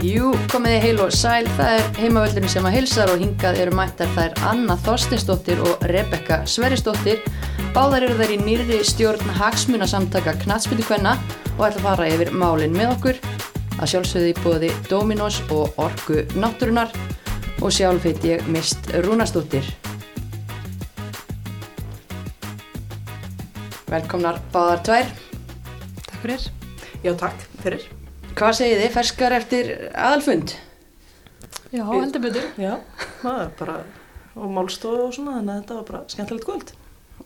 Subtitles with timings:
[0.00, 4.08] Jú, komiði heil og sæl, það er heimavöldurinn sem að hilsar og hingað eru mættar
[4.14, 7.20] þær Anna Þorstinsdóttir og Rebekka Sverisdóttir.
[7.74, 11.12] Báðar eru þær í nýri stjórn hagsmunasamtaka Knatsbyttukvenna
[11.58, 13.20] og ætla að fara yfir málinn með okkur.
[13.76, 16.96] Að sjálfsögði bóði Dominos og Orgu Náttúrunar
[17.60, 19.68] og sjálf heit ég Mist Rúnastóttir.
[23.92, 25.16] Velkomnar báðar tvær.
[26.08, 26.52] Takk fyrir.
[27.04, 27.90] Já, takk fyrir.
[28.40, 30.52] Hvað segið þið, ferskar eftir aðalfund?
[31.74, 32.46] Já, heldur betur.
[32.56, 32.70] Já,
[33.20, 33.74] það er bara,
[34.32, 36.72] og málstofu og svona, þannig að þetta var bara skemmtilegt kvöld.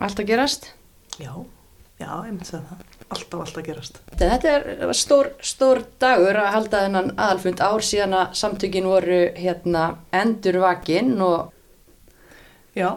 [0.03, 0.67] Allt að gerast?
[1.23, 1.31] Já,
[2.03, 2.83] já, ég myndi segja það.
[3.05, 4.03] Alltaf, alltaf gerast.
[4.25, 9.85] Þetta er stór, stór dagur að halda þennan aðalfund ár síðan að samtökin voru hérna
[10.25, 11.53] endur vakinn og
[12.75, 12.89] Já,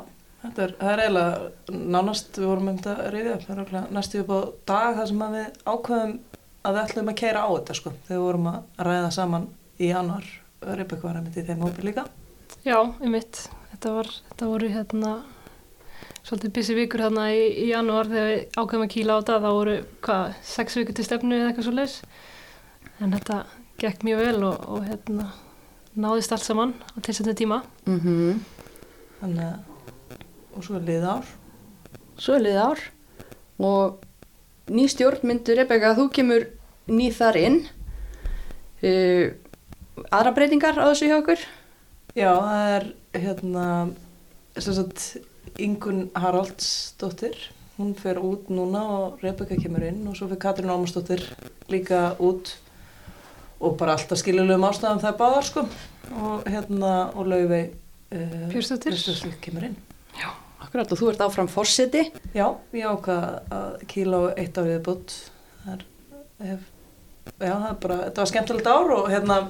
[0.41, 3.63] þetta er, það er eiginlega nánast, við vorum um þetta að reyðja upp, það er
[3.67, 4.39] okkur næstu upp á
[4.73, 6.16] dag þar sem að við ákveðum
[6.68, 9.48] að við ætlum að keira á þetta sko, þegar við vorum að ræða saman
[9.80, 10.28] í januar,
[10.68, 12.04] Rebekka var að myndi í þeim hópi líka.
[12.66, 13.42] Já, ég mitt.
[13.72, 15.12] Þetta, var, þetta voru hérna
[16.28, 19.38] svolítið busy vikur hérna í, í janúar þegar við ákveðum að kýla á þetta.
[19.45, 19.76] Það voru,
[20.08, 21.98] hvað, sex vikur til stefnu eða eitthvað svo leiðs.
[22.98, 23.40] En þetta
[23.84, 25.30] gekk mjög vel og, og hérna
[25.98, 27.62] náðist allt saman á tilsendinu tíma.
[27.86, 28.40] mm -hmm.
[29.22, 29.60] Þannig að,
[30.56, 31.26] og svo er liða ár.
[32.18, 32.80] svo er liðið ár
[33.60, 33.98] og
[34.68, 36.48] ný stjórn myndur Rebecca, þú kemur
[36.88, 37.59] ný þar inn.
[38.81, 39.33] Uh,
[40.11, 41.45] aðra breytingar á þessu hjá okkur?
[42.17, 43.67] Já, það er hérna
[45.58, 47.38] Ingun Haraldsdóttir
[47.77, 51.23] hún fer út núna og Rebecca kemur inn og svo fer Katrín Ómarsdóttir
[51.69, 52.55] líka út
[53.61, 55.65] og bara alltaf skiljulegum ástæðum það er báðar sko
[56.17, 58.97] og hérna og Laufey uh, Björnsdóttir.
[59.41, 59.77] kemur inn
[60.67, 62.02] Akkurat og þú ert áfram fórseti.
[62.35, 65.13] Já, ég ákvað að kíla á eitt árið bútt
[65.63, 65.83] það er
[66.49, 66.65] hef,
[67.39, 69.42] já, bara, þetta var skemmtilegt ár og hérna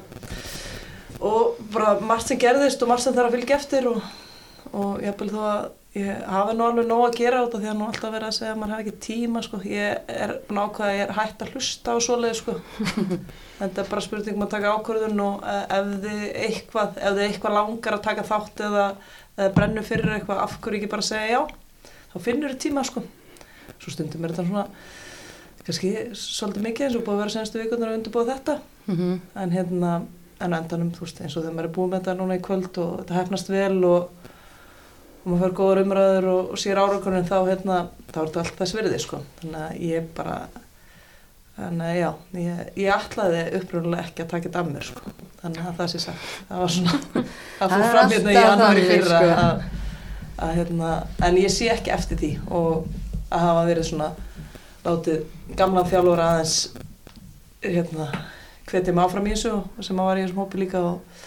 [1.18, 4.02] og bara margt sem gerðist og margt sem þarf að fylgja eftir og,
[4.72, 5.16] og ég
[6.28, 8.54] hafi nú alveg nóg að gera út af því að nú alltaf verið að segja
[8.54, 11.96] að maður hafi ekki tíma sko, ég er nákvæða að ég er hægt að hlusta
[11.96, 12.56] á svoleið sko.
[13.60, 17.24] Þetta er bara spurning um að taka ákvörðun og eh, ef þið eitthvað ef þið
[17.26, 18.86] eitthvað langar að taka þátt eða,
[19.40, 21.42] eða brennu fyrir eitthvað af hverju ekki bara segja já?
[22.14, 23.06] Þá finnur þið tíma sko.
[23.78, 24.68] Svo stundum er þetta svona
[25.68, 28.60] kannski svolítið mikið eins og búið að vera senstu vikurnar að undirbúa þetta.
[28.88, 29.92] Mm en hérna
[30.44, 32.80] en endanum þú veist eins og þegar maður er búið með þetta núna í kvöld
[32.82, 34.28] og þetta hefnast vel og,
[35.24, 37.80] og maður fyrir góður umræður og, og sér árakonin þá hérna
[38.12, 39.22] þá er þetta allt þess virði sko.
[39.42, 40.38] Þannig að ég bara
[41.58, 42.10] þannig að já,
[42.44, 45.16] ég, ég ætlaði uppröðulega ekki að taka þetta af mér sko.
[45.42, 47.26] Þannig að það sé sagt, það var svona
[47.58, 49.34] það fór fram hérna í þannig, fyrra sko.
[49.48, 49.66] að,
[50.46, 50.94] að hérna
[51.28, 52.88] en ég sé ekki eftir því og
[53.28, 54.14] að hafa verið svona
[54.88, 55.24] látið
[55.60, 56.58] gamlan þjálfur aðeins
[57.64, 58.10] hérna
[58.68, 61.24] hvetja mig áfram í þessu sem að var í þessum hópi líka og,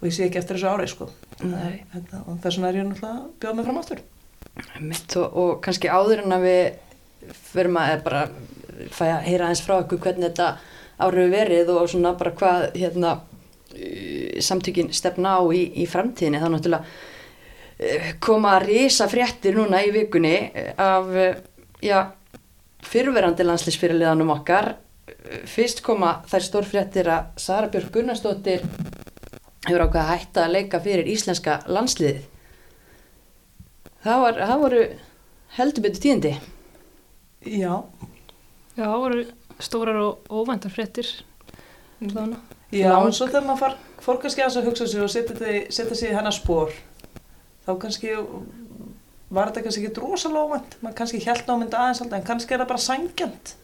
[0.00, 1.10] og ég sé ekki eftir þessu ári sko.
[1.40, 1.82] Nei.
[1.94, 4.02] Þetta, og þess vegna er ég náttúrulega að bjóða mig fram áttur
[4.80, 6.62] Mitt og, og kannski áður en að við
[7.50, 8.22] fyrir maður bara
[8.92, 10.50] fæ að heyra eins frá okkur hvernig þetta
[11.00, 16.48] árið verið og svona bara hvað hérna uh, samtökin stefna á í, í framtíðinni þá
[16.52, 20.34] náttúrulega uh, koma að risa fréttir núna í vikunni
[20.76, 21.30] af uh,
[21.84, 22.00] já,
[22.86, 24.74] fyrverandi landslýsfyrirliðanum okkar
[25.10, 28.62] Uh, fyrst koma þær stórfréttir að Sara Björk Gunnarsdóttir
[29.66, 32.20] hefur ákveð að hætta að leika fyrir íslenska landsliðið
[34.04, 34.82] það, var, það voru
[35.56, 36.32] heldur betur tíðindi
[37.40, 37.74] Já,
[38.76, 39.24] Já, það voru
[39.60, 41.08] stórar og óvæntar fréttir.
[42.00, 42.38] Þannig.
[42.72, 46.16] já en svo þegar maður far, fór kannski að hugsa sig og setja sig í
[46.16, 46.76] hennar spór
[47.66, 48.14] þá kannski
[49.30, 50.76] var þetta kannski ekki rosalega óvænt?
[50.82, 53.54] Maður kannski held á myndi aðeins alltaf en kannski er það bara sangjant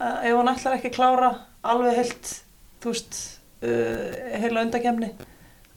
[0.00, 1.30] uh, ef hann ætlar ekki að klára
[1.72, 2.32] alveg heilt
[2.82, 3.20] þú veist,
[3.62, 5.12] uh, heila undakemni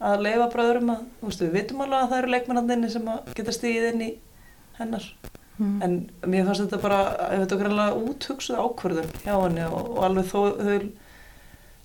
[0.06, 3.10] að leifa bara öðrum að þú veist, við vitum alveg að það eru leikmennandinni sem
[3.38, 4.12] geta stigið inn í
[4.80, 5.08] hennar.
[5.56, 5.76] Mm.
[5.86, 5.94] en
[6.28, 6.98] mér fannst þetta bara
[7.32, 10.82] ef þetta var greinlega úthugsuð ákvörðun hjá henni og, og alveg þó þau,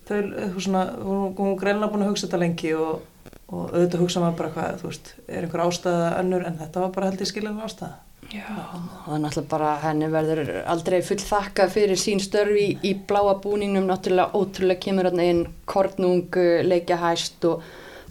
[0.09, 3.05] þau, þau svona, hún, hún greinlega búin að hugsa þetta lengi og,
[3.51, 6.95] og auðvitað hugsa maður bara hvað, þú veist, er einhver ástæða önnur en þetta var
[6.95, 7.97] bara held ég skiljaðum ástæða.
[8.31, 12.93] Já, það er náttúrulega bara henni verður aldrei full þakka fyrir sín störfi í, í
[13.09, 17.65] bláa búningnum, náttúrulega ótrúlega kemur hann inn kornung, leikja hæst og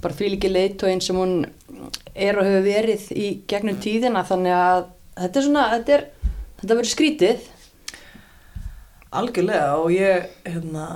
[0.04, 1.46] bara því líki leitóin sem hún
[2.16, 4.26] er og hefur verið í gegnum tíðina.
[4.28, 4.82] Þannig að
[5.22, 6.06] þetta er svona, þetta er,
[6.60, 7.48] þetta verður skrítið.
[9.20, 10.90] Algjörlega og ég, hérna,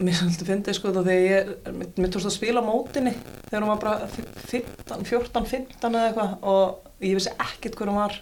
[0.00, 3.12] mér svolítið fyndi sko þá þegar ég, mér, mér tókst að spila mótinni
[3.48, 8.00] þegar hún var bara 15, 14, 15 eða eitthvað og ég vissi ekkert hver hún
[8.00, 8.16] var.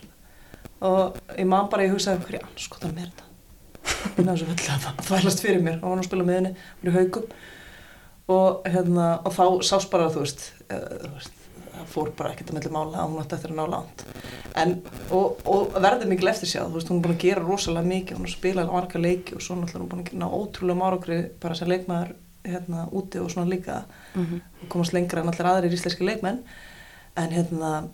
[0.89, 3.25] Og ég man bara, ég hugsaði hverju anskotan mér þetta.
[4.19, 5.81] Ég náðu svo vel að það þvælast fyrir mér.
[5.81, 7.33] Og hún var að spila með henni, hún er haugum
[8.29, 11.38] og, hérna, og þá sást bara þú veist, uh, þú veist
[11.79, 14.05] það fór bara ekkert að melli mála að hún átti eftir að ná langt.
[14.59, 14.75] En,
[15.15, 18.19] og, og verður mikil eftir sjá, þú veist, hún er búin að gera rosalega mikið,
[18.19, 20.83] hún er að spila marga leiki og svo náttúrulega hún er búin að ná ótrúlega
[20.83, 22.17] márokri bara sem leikmaður
[22.49, 23.85] hérna úti og svona líka.
[24.15, 24.41] Mm -hmm.
[24.63, 26.43] og komast lengra en allir aðrir íslenski leikmenn.
[27.17, 27.89] En hérna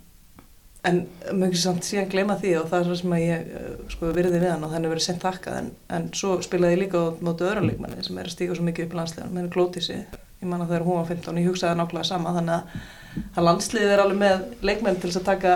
[0.85, 4.11] en mjög samt síðan gleyma því og það er það sem að ég uh, sko
[4.17, 5.57] virði við hann og þannig verið sent þakkað.
[5.61, 8.67] En, en svo spilaði ég líka á mótu öðrum leikmanni sem er að stíka svo
[8.67, 9.97] mikið upp í landslegan með Glótísi,
[10.43, 12.85] ég manna þegar hún var 15 ég hugsaði nákvæmlega sama þannig að,
[13.35, 15.55] að landsliðið er alveg með leikmenn til að taka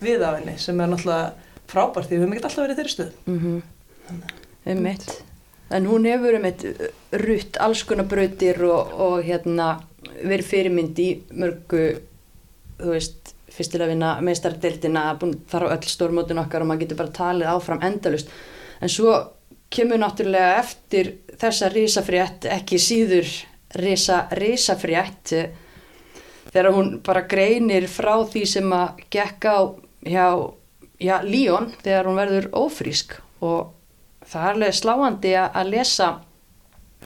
[0.00, 1.32] við af henni sem er náttúrulega
[1.70, 3.62] frábært því við hefum ekki alltaf verið þeirri stuð Mm -hmm.
[5.70, 6.64] En hún hefur um eitt
[7.12, 9.80] rutt alls konar brautir og, og hérna
[10.22, 12.00] verið fyrirmynd í mörgu,
[12.80, 17.16] þú veist, fyrstilega vinna meistardeildina, búin þar á öll stórmótun okkar og maður getur bara
[17.20, 18.28] talið áfram endalust.
[18.80, 19.14] En svo
[19.70, 23.28] kemur náttúrulega eftir þessa risafrétt, ekki síður
[23.78, 25.34] risa, risafrétt,
[26.50, 29.62] þegar hún bara greinir frá því sem að gekka á
[30.06, 30.26] hjá,
[30.98, 33.16] já, Líón þegar hún verður ófrísk.
[33.40, 33.70] Og
[34.26, 36.10] það er alveg sláandi að, lesa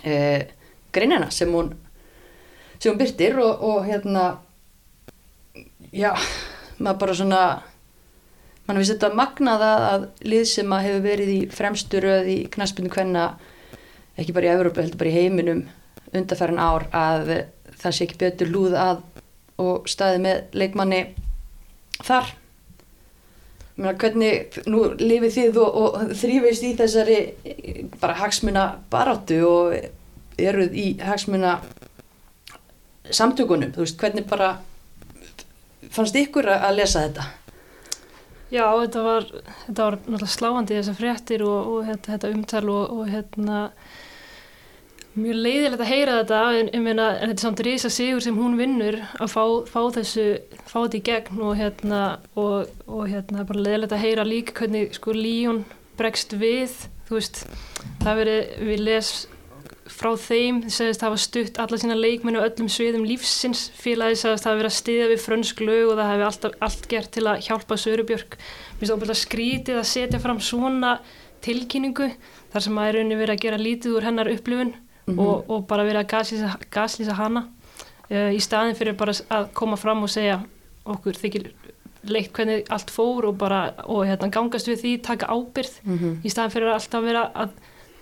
[0.02, 0.48] eh,
[0.92, 1.74] greinina sem hún
[2.78, 4.24] sem hún byrtir og, og hérna
[5.94, 6.10] já,
[6.78, 7.44] maður bara svona
[8.66, 12.92] mann finnst þetta magnað að, lið sem að hefur verið í fremstu röð í knaspinu
[12.92, 13.24] hvenna
[14.18, 15.64] ekki bara í Evrópu, heldur bara í heiminum
[16.14, 17.32] undarfærin ár að
[17.80, 19.02] það sé ekki betur lúð að
[19.62, 21.02] og staði með leikmanni
[22.02, 22.32] þar
[23.74, 27.16] Meina, hvernig, nú lifið þið og, og þrýfist í þessari
[27.98, 29.74] bara hagsmuna baráttu og
[30.38, 31.56] eruð í hagsmuna
[33.10, 34.52] samtökunum, þú veist, hvernig bara
[35.90, 37.26] fannst ykkur að lesa þetta?
[38.54, 39.26] Já, þetta var,
[39.64, 43.60] þetta var náttúrulega sláandi þessar fréttir og, og þetta, þetta umtal og, og hérna
[45.14, 48.56] mjög leiðilegt að heyra þetta en, en, en þetta er samt risa sigur sem hún
[48.58, 50.24] vinnur að fá, fá þessu
[50.66, 52.00] fá þetta í gegn og hérna
[52.34, 55.62] og, og hérna bara leiðilegt að heyra líka hvernig sko Líón
[55.98, 56.74] bregst við
[57.08, 57.44] þú veist,
[58.02, 59.14] það verið við les
[59.94, 63.66] frá þeim segist hafa stutt alla sína leikmennu öllum sviðum lífsins.
[63.76, 67.12] Félagi segist hafa verið að stiðja við frönsk lög og það hefði alltaf allt gert
[67.14, 68.38] til að hjálpa Sörubjörg.
[68.80, 70.96] Mér finnst það skrítið að setja fram svona
[71.44, 72.08] tilkynningu
[72.54, 74.72] þar sem að er raunni verið að gera lítið úr hennar upplifun
[75.06, 75.20] mm -hmm.
[75.20, 77.48] og, og bara verið að gaslýsa, gaslýsa hana
[78.10, 80.40] uh, í staðin fyrir bara að koma fram og segja
[80.84, 81.52] okkur þykir
[82.04, 86.16] leikt hvernig allt fór og bara og hérna gangast við því, taka ábyrð Mm -hmm.
[86.24, 87.50] í staðin fyrir að alltaf vera að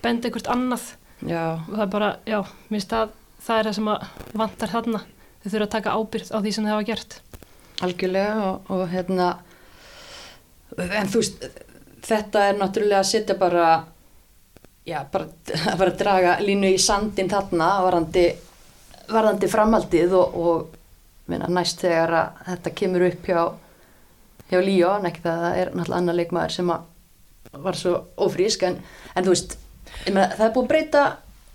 [0.01, 2.39] benda einhvert annað Já, og það er bara, já,
[2.69, 3.09] mér finnst það
[3.43, 3.89] það er það sem
[4.33, 4.99] vantar þarna
[5.43, 7.21] þau þurfa að taka ábyrð á því sem þau hafa gert
[7.83, 9.27] algjörlega og, og hérna
[10.77, 11.47] en þú veist
[12.03, 13.67] þetta er náttúrulega að setja bara
[14.85, 15.27] já, bara
[15.89, 18.29] að draga línu í sandin þarna varandi,
[19.11, 23.43] varandi framaldið og, og minna, næst þegar að þetta kemur upp hjá
[24.53, 26.71] hjá Líón, ekki það að það er náttúrulega annar leikmaður sem
[27.63, 28.79] var svo ófrísk en,
[29.15, 29.55] en þú veist
[30.07, 31.03] meina, það er búið að breyta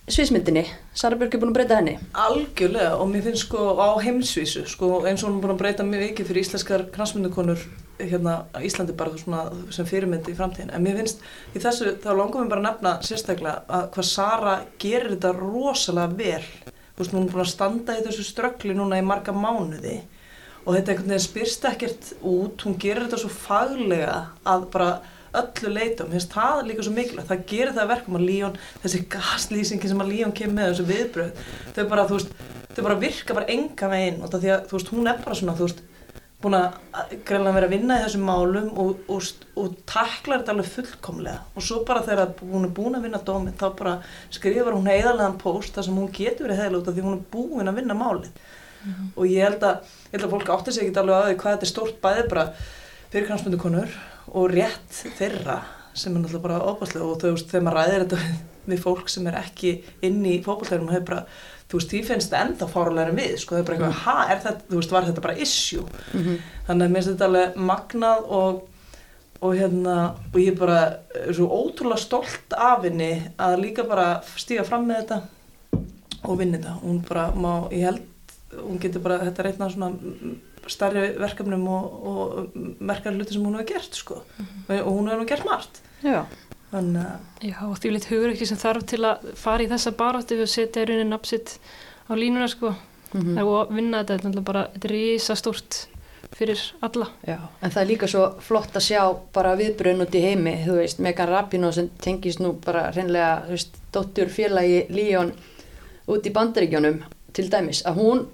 [0.08, 0.62] sviðsmyndinni.
[0.96, 1.98] Sara Björk er búin að breyta henni.
[2.16, 5.86] Algjörlega og mér finnst sko á heimsvísu sko eins og hún er búin að breyta
[5.86, 7.66] mjög mikið fyrir íslenskar knastmyndukonur
[7.98, 11.24] hérna á Íslandi bara svona sem fyrirmyndi í framtíðin en mér finnst
[11.54, 16.18] í þessu þá langar mér bara að nefna sérstaklega að hvað Sara gerir þetta rosalega
[16.18, 16.46] vel.
[16.94, 20.00] Þú veist hún er búin að standa í þessu ströggli núna í marga mánuði
[20.64, 22.64] og þetta einhvern veginn spyrst ekkert út.
[22.66, 24.90] Hún gerir þetta svo faglega að bara
[25.38, 27.28] öllu leitum, finnst það líka svo mikilvægt.
[27.28, 31.42] Það gerir það verkum að Líón þessi gaslýsingi sem að Líón kemur með þessu viðbröð
[31.76, 32.34] þau bara, þú veist,
[32.74, 35.38] þau bara virka bara enga veginn og það því að, þú veist, hún er bara
[35.40, 35.82] svona, þú veist,
[36.42, 36.76] búin að
[37.26, 41.40] greinlega vera að vinna í þessum málum og, og, og taklar þetta alveg fullkomlega.
[41.58, 43.96] Og svo bara þegar hún er búin að vinna dóminn þá bara
[44.30, 47.26] skrifar hún heiðarlegan post þar sem hún getur verið heiðarlega út af því hún er
[47.34, 48.30] búin að vinna málið.
[48.78, 49.08] Mhm.
[49.16, 51.54] og ég held að, ég held að fólk átti sig ekki alveg að því hvað
[51.54, 52.44] þetta er stórt bæði bara
[53.10, 53.96] fyrir kransmyndukonur
[54.38, 55.58] og rétt þeirra
[55.98, 58.20] sem er náttúrulega bara óbærslega og þú veist þegar maður ræðir þetta
[58.68, 59.72] við, fólk sem er ekki
[60.06, 61.24] inn í fókbaltærum og hefur bara,
[61.68, 64.16] þú veist því finnst þetta enda fárulega en við, sko það er bara eitthvað, ha,
[64.32, 65.84] er þetta, þú veist var þetta bara issue?
[66.12, 66.36] Mm -hmm.
[66.66, 68.60] þannig að mér finnst þetta alveg magnað og,
[69.40, 69.96] og hérna
[70.32, 70.78] og ég bara
[71.26, 75.20] er svo ótrúlega stolt af henni að líka bara stíga fram með þetta
[76.24, 76.74] og vinna þetta.
[76.82, 78.02] Hún bara má, ég held
[78.56, 79.92] hún getur bara, þetta er einna svona
[80.68, 84.22] starri verkefnum og, og merkar hluti sem hún hefur gert sko.
[84.68, 85.82] Og hún hefur gert margt.
[86.02, 86.24] Já,
[87.40, 90.50] Já, og því litt hugur ekki sem þarf til að fara í þessa baráttu og
[90.52, 91.56] setja í rauninni napsitt
[92.08, 92.74] á línuna sko
[93.12, 93.44] mm -hmm.
[93.44, 95.88] og vinna þetta, þetta er bara þetta er risa stórt
[96.36, 100.20] fyrir alla Já, en það er líka svo flott að sjá bara viðbröðn út í
[100.20, 105.32] heimi, þú veist, Megan Rapinoe sem tengist nú bara reynlega, þú veist, dóttur félagi Líón
[106.06, 108.26] út í bandaríkjónum til dæmis að hún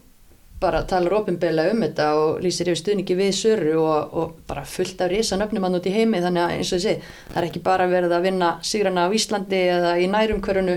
[0.61, 5.00] bara talar ofinbeglega um þetta og lýsir yfir stuðningi við Söru og, og bara fullt
[5.04, 6.23] af risa nöfnum hann út í heimi.
[6.25, 9.62] Þannig að eins og segi, það er ekki bara verið að vinna sigrana á Íslandi
[9.76, 10.76] eða í nærumkörunu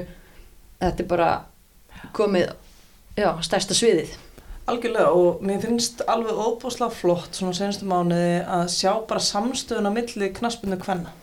[0.82, 1.30] þetta er bara
[2.18, 2.50] komið
[3.18, 4.18] já, stærsta sviðið.
[4.68, 9.92] Algjörlega og mér finnst alveg óbúslega flott svona senastu mánuði að sjá bara samstöðun á
[9.96, 11.14] milli knaspunni hvenna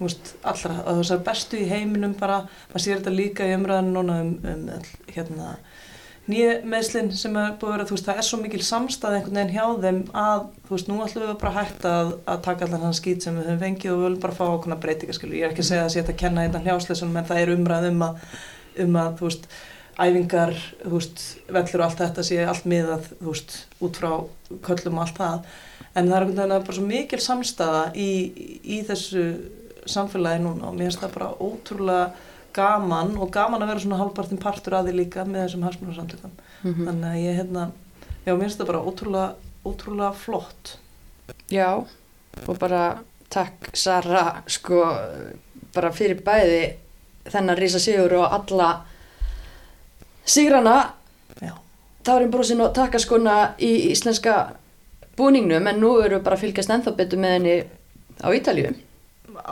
[0.00, 2.38] Þú veist, allra, að þessar bestu í heiminum bara,
[2.70, 5.48] maður sér þetta líka í umræðinu núna um, um hérna
[6.30, 9.38] nýja meðslinn sem er búið að vera, þú veist, það er svo mikil samstæð einhvern
[9.40, 12.86] veginn hjá þeim að, þú veist, nú ætlum við bara hægt að, að taka allan
[12.86, 15.46] hann skýt sem við höfum fengið og við viljum bara fá okkurna breytinga, skilur, ég
[15.46, 18.06] er ekki að segja að sé að kenna þetta hljásleysunum, en það er umræð um
[18.06, 18.24] að,
[18.86, 19.50] um að, þú veist,
[20.00, 24.10] æfingar, þú veist, vellur og allt þetta sé allt miðað, þú veist, út frá
[24.68, 25.54] köllum og allt það,
[25.90, 28.10] en það er einhvern veginn að bara svo mikil samstæða í,
[28.64, 29.24] í þessu
[29.90, 34.40] samfélagi núna og mér finnst það bara ótrúlega gaman og gaman að vera svona hálfpartin
[34.42, 37.70] partur að því líka með þessum hagsmunarsamtökum mm þannig að ég hérna
[38.26, 39.28] já, mér finnst það bara ótrúlega,
[39.64, 40.76] ótrúlega flott.
[41.50, 41.84] Já,
[42.46, 42.84] og bara
[43.30, 44.82] takk Sara sko
[45.74, 46.62] bara fyrir bæði
[47.30, 48.70] þennan rísa sigur og alla
[50.24, 50.76] sigrana.
[51.40, 51.54] Já,
[52.04, 54.56] Tárin Brúsin og takkaskona í íslenska
[55.16, 57.56] búningnum en nú eru bara fylgjast ennþá betur með henni
[58.20, 58.74] á Ítalíu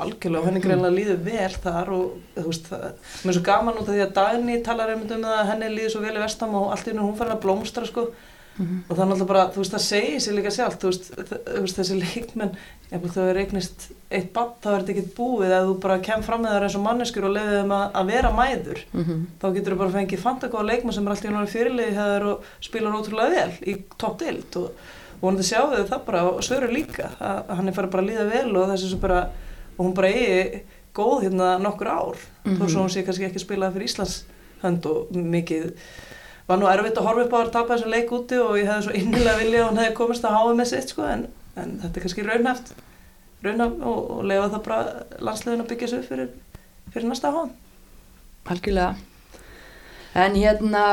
[0.03, 3.79] algjörlega og henni greinlega líður vel þar og þú veist, það mér er svo gaman
[3.79, 6.25] út af því að Dagný talar einmitt um það að henni líður svo vel í
[6.25, 8.11] vestam og allt í henni hún farin að blómstra sko.
[8.59, 11.61] Og það er náttúrulega bara, þú veist, það segir sér líka sjálf þú veist, þú
[11.63, 12.57] veist þessi leikmenn
[12.91, 15.55] ef þú er eignist eitt bann þá er þetta ekkert búið.
[15.55, 18.11] Að þú bara kem fram með það eins og manneskur og leiðið þeim að, að
[18.11, 21.99] vera mæður mm þá getur þú bara fengið fantagóða leikmenn sem er alltaf í fyrirliði
[22.01, 24.71] hefur og spilar ótrúlega vel í topp dild og
[25.23, 28.73] þau það bara og svöru líka að hann er farið bara að líða vel og
[28.73, 29.23] þessi sem bara
[29.79, 30.63] og hún bara eigi
[30.95, 32.17] góð hérna nokkur ár.
[32.45, 32.69] Þó Mhm.
[32.69, 34.25] svo hún sé kannski ekki spilað fyrir Íslands
[34.63, 35.73] hönd og mikið.
[36.49, 38.83] Var nú erfitt að horfa upp á að tapa þessum leik úti og ég hefði
[38.89, 41.97] svo innilega vilja að hún hefði komist að háa með sitt sko en, en þetta
[41.97, 42.73] er kannski raunhæft.
[43.45, 46.29] Raunhæft og, og lefa það bara landslegin að byggja upp fyrir,
[46.93, 47.51] fyrir næsta háan
[48.49, 48.97] Algjörlega.
[50.15, 50.85] En hérna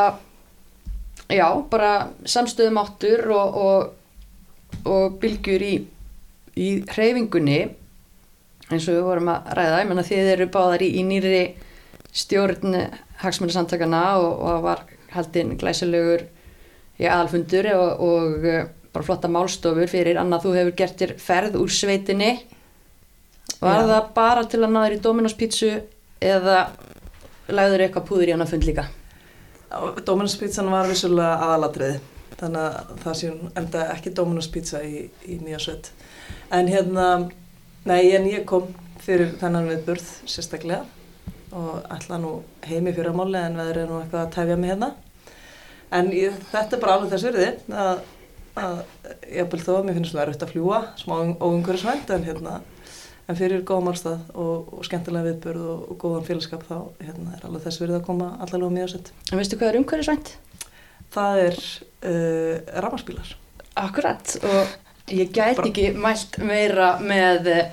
[1.30, 3.94] já, bara samstöðum áttur og, og,
[4.86, 5.74] og bylgjur í,
[6.60, 7.62] í hreyfingunni
[8.72, 11.44] eins og við vorum að ræða ég menna þið eru báðar í, í nýri
[12.16, 12.80] stjórn
[13.22, 14.84] hagsmunarsamtakana og, og var
[15.16, 16.26] haldinn glæsilegur
[17.00, 21.58] í aðalfundur og, og eh, bara flotta málstofur fyrir Anna þú hefur gert þér ferð
[21.60, 22.32] úr sveitinni.
[23.60, 23.88] Var Já.
[23.92, 25.72] það bara til að þér í Dominos pítsu
[26.24, 26.60] eða
[27.52, 28.88] lagður eitthvað púður í hana fund líka?
[30.08, 32.00] Dominus pizzan var vissulega aðalatriði
[32.40, 35.92] þannig að það sé enda ekki Dominus pizza í, í nýja sveit.
[36.54, 37.08] En hérna
[37.86, 38.68] nei en ég kom
[39.06, 40.84] fyrir þennan viðburð sérstaklega
[41.56, 44.74] og ætla nú heimi fyrir að máli en veður er nú eitthvað að tefja mig
[44.74, 44.92] hérna
[45.96, 47.50] en ég, þetta er bara alveg þess virði
[47.84, 48.00] að,
[48.60, 48.80] að
[49.32, 52.56] ég bel þó að mér finnst nú erfitt að fljúa smá óumhverjusvænt en hérna
[53.26, 57.46] en fyrir góðum málstað og, og skemmtilega viðburð og, og góðan félagskap þá hérna, er
[57.48, 60.34] alveg þess virði að koma allavega mjög sett en veistu hvað er umhverfisvænt?
[61.16, 61.58] Það er
[62.10, 63.30] uh, rafmarspílar.
[63.80, 64.74] Akkurat og
[65.14, 67.66] ég gæti ekki mælt meira með eh,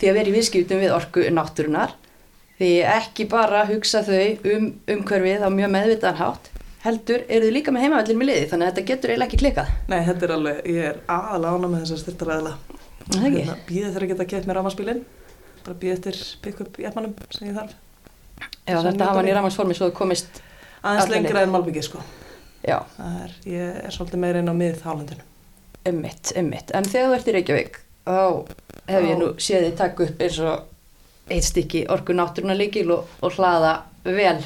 [0.00, 1.92] því að vera í viðskiptum við orku náttúrunar
[2.58, 6.50] því ekki bara hugsa þau um umhverfið á mjög meðvitaðan hátt
[6.82, 9.72] heldur eru þau líka með heimavellin með liði þannig að þetta getur eiginlega ekki klikað
[9.92, 12.54] Nei, þetta er alveg, ég er aðalega ána með þessar styrtaræðila.
[13.12, 13.44] Ekki?
[13.68, 15.00] Býðið þegar að geta keitt með rafmarspílin,
[15.66, 17.72] bara býðið eftir pick-up í efmanum sem ég þarf.
[18.66, 19.36] Já, Sem þetta hafa hann í mín.
[19.38, 20.42] ramagsformi svo komist
[20.82, 22.02] Aðeins lengra en Malbyggið, sko.
[22.66, 22.78] já,
[23.22, 25.26] er, ég er svolítið meira inn á mið hálendinu.
[25.88, 28.20] Ummitt, ummitt en þegar þú ert í Reykjavík þá
[28.88, 33.10] hef ég nú séð þið taka upp eins og eitt stykki orku náttúrunar líkil og,
[33.22, 33.74] og hlaða
[34.04, 34.40] vel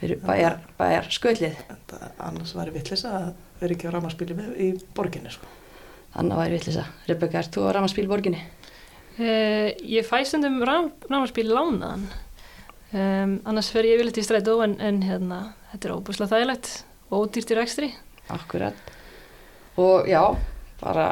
[0.00, 1.58] fyrir bæjar, bæjar sköllið
[2.18, 5.46] annars væri vittlis að vera ekki á rafmarspíli í borginni, sko.
[6.14, 6.84] Þannig væri vitlisa.
[7.06, 8.40] Rebecca, ert þú á ramaspíl borginni?
[9.18, 12.04] Uh, ég fæ stundum rámarspíl lánaðan
[12.94, 15.40] um, annars fer ég yfirleitt í strætó en, en hérna,
[15.72, 16.70] þetta er óbúslega þægilegt
[17.10, 17.88] og ódýrt í rekstri
[18.30, 18.97] Akkurat.
[19.78, 20.22] Og já,
[20.82, 21.08] bara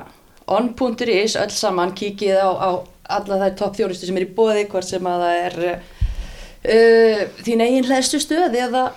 [0.51, 2.71] on.is öll saman kíkið á, á
[3.17, 7.63] alla þær topp þjónustu sem er í bóði, hvort sem að það er uh, þín
[7.63, 8.89] eigin hlæstu stöð eða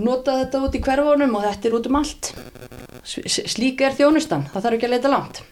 [0.00, 2.30] nota þetta út í hverfunum og þetta er út um allt.
[3.04, 5.42] S- s- Slík er þjónustan, það þarf ekki að leita langt.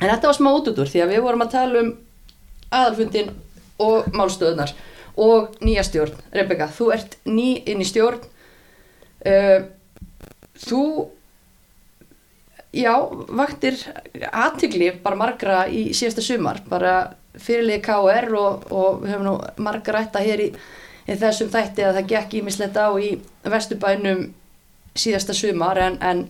[0.00, 1.90] En þetta var smá út út úr því að við vorum að tala um
[2.70, 3.30] aðalfundin
[3.80, 4.74] og málstöðunar
[5.20, 6.18] og nýja stjórn.
[6.34, 8.20] Rebecca, þú ert ný inn í stjórn.
[9.20, 9.66] Uh,
[10.66, 10.82] þú,
[12.72, 12.94] já,
[13.28, 13.78] vaktir
[14.30, 16.94] aðtigli bara margra í síðasta sumar, bara
[17.40, 20.50] fyrirlið KR og, og við höfum nú margra rætta hér í,
[21.06, 23.14] í þessum þætti að það gekk ímislegt á í
[23.46, 24.28] vesturbænum
[24.98, 26.24] síðasta sumar en, en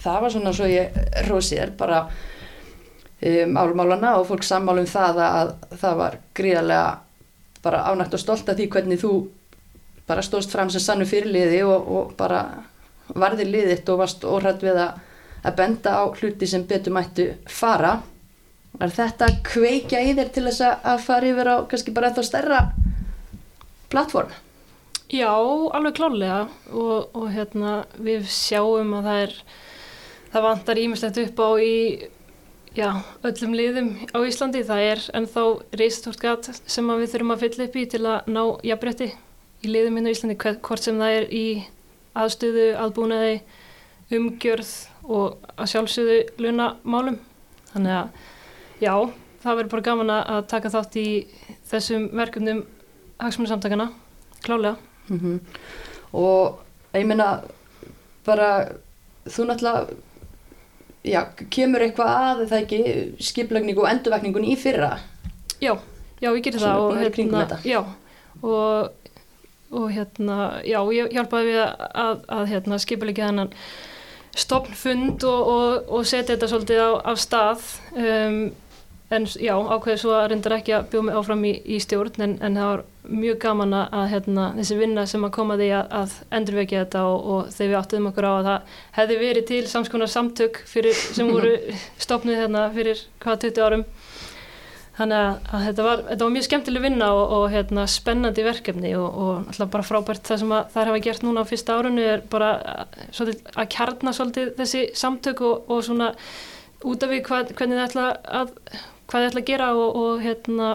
[0.00, 0.96] það var svona svo ég
[1.28, 6.90] rósi þér bara um, álmálana og fólk sammála um það að það var gríðarlega
[7.62, 9.12] bara ánægt og stolt af því hvernig þú
[10.08, 12.42] bara stóðst fram sem sannu fyrirliði og, og bara
[13.12, 14.96] varðir liðitt og varst óhrætt við að,
[15.42, 17.96] að benda á hluti sem betur mættu fara.
[18.80, 22.24] Er þetta að kveikja í þér til þess að- fara yfir á kannski bara ennþá
[22.24, 22.60] stærra
[23.90, 24.30] plattform
[25.12, 25.28] Já,
[25.76, 26.48] alveg klárlega.
[26.72, 29.34] Og, og hérna við sjáum að það er
[30.32, 31.74] það vantar ímislegt upp á í
[32.72, 32.88] já,
[33.20, 34.62] öllum liðum á Íslandi.
[34.64, 35.44] Það er ennþá
[35.76, 39.10] reistort gat sem við þurfum að fylla upp í til að ná jafnbretti
[39.62, 41.44] í liðum inn á Íslandi hvort sem það er í
[42.16, 43.36] aðstöðu, aðbúnaði
[44.16, 44.72] umgjörð
[45.08, 47.18] og að sjálfsögðu lunamálum.
[47.72, 48.30] Þannig að
[48.82, 48.94] já,
[49.42, 51.08] það verður bara gaman að taka þátt í
[51.70, 52.64] þessum verkefnum
[53.22, 53.90] hagsmunarsamtakana
[54.42, 54.76] klálega
[55.08, 55.40] mm
[56.12, 56.58] og
[56.92, 57.40] ég meina
[58.26, 58.48] bara
[59.24, 59.94] þú náttúrulega
[61.08, 62.80] já, kemur eitthvað að það ekki
[63.30, 64.98] skiplagningu og endurvekningun í fyrra?
[65.62, 65.72] Já,
[66.20, 67.58] já, ég gerir það og þetta.
[67.64, 67.80] já,
[68.42, 68.92] og,
[69.72, 70.36] og hérna,
[70.68, 73.54] já, ég hjálpaði við að, að, að hérna, skipulegja þennan
[74.36, 77.64] stopnfund og, og, og setja þetta svolítið á, á stað.
[77.92, 78.42] Um,
[79.12, 82.34] en já, ákveði svo að reyndar ekki að bjóða mig áfram í, í stjórn en,
[82.44, 86.14] en það var mjög gaman að, hérna, þessi vinna sem að koma því að, að
[86.38, 90.12] endurvekja þetta og, og þegar við áttuðum okkur á að það hefði verið til samskonar
[90.12, 91.52] samtök fyrir, sem voru
[92.00, 93.84] stopnuð hérna fyrir hvað 20 árum
[94.92, 98.90] Þannig að, að þetta, var, þetta var mjög skemmtileg vinna og, og hérna, spennandi verkefni
[99.00, 102.24] og, og alltaf bara frábært það sem þær hafa gert núna á fyrsta árunni er
[102.32, 106.10] bara að, svolítið, að kjarna svolítið þessi samtök og, og svona
[106.84, 108.04] út af því hvað, hvernig það ætla
[108.40, 108.52] að,
[109.08, 110.68] hvað þið ætla að gera og, og hérna,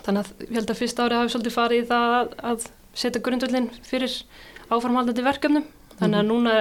[0.00, 3.22] þannig að ég held að fyrsta ári hafi svolítið farið í það að, að setja
[3.22, 4.18] grundvöldin fyrir
[4.68, 5.70] áframhaldandi verkefnum.
[5.98, 6.58] Þannig að núna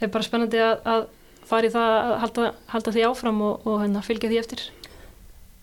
[0.00, 1.08] er bara spennandi að, að
[1.46, 4.68] fara í það að halda, halda því áfram og, og hérna, fylgja því eftir.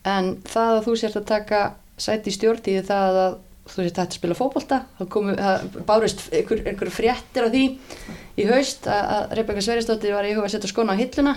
[0.08, 1.62] En það að þú sért að taka
[1.98, 4.38] sæti í stjórntíði það að þú sért að spila
[5.12, 7.64] komu, það bárist einhver, einhver fréttir á því
[8.40, 11.36] í haust að, að Rebecca Sveristóttir var í huga að setja skona á hilluna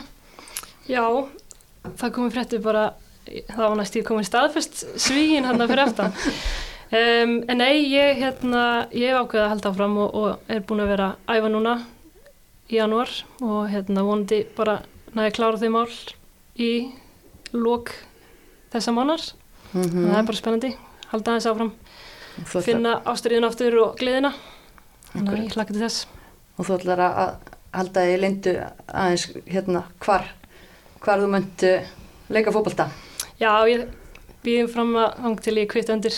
[0.91, 1.05] Já,
[2.01, 2.85] það komið fréttir bara,
[3.27, 6.19] það var næst ég komið staðfest svígin hann að fyrir aftan.
[6.91, 10.81] Um, en nei, ég, hérna, ég hef ákveðið að halda áfram og, og er búin
[10.83, 11.75] að vera æfa núna
[12.67, 13.13] í janúar
[13.47, 14.81] og hérna vonandi bara
[15.15, 15.93] næði klára þau mál
[16.59, 16.71] í
[17.55, 17.93] lok
[18.73, 19.21] þessa mánar.
[19.73, 20.09] mm Mm.
[20.11, 20.71] Það er bara spennandi,
[21.13, 21.73] halda aðeins áfram,
[22.41, 24.33] ætlar, finna ástriðin aftur og gleðina.
[25.13, 26.07] Þannig að ég hlakka til þess.
[26.59, 27.31] og þú ætlar að
[27.73, 28.53] halda í lindu
[28.89, 30.27] aðeins hérna hvar
[31.01, 31.63] hvar þú mönt
[32.29, 32.89] leika fótbolta
[33.41, 33.87] Já, ég
[34.45, 36.13] býðum fram að hang til ég kvitt undir.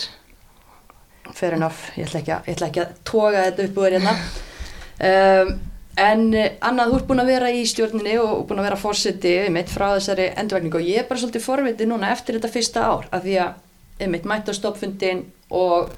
[1.33, 4.15] fair enough, ég ætla ekki að, ætla ekki að toga þetta upp úr hérna
[5.09, 5.53] um,
[5.99, 9.35] en eh, annað þú ert búin að vera í stjórninni og búin að vera fórseti
[9.53, 13.09] mitt frá þessari endurvækningu og ég er bara svolítið forvitið núna eftir þetta fyrsta ár
[13.11, 15.93] af því að mitt mætti á stoppfundin og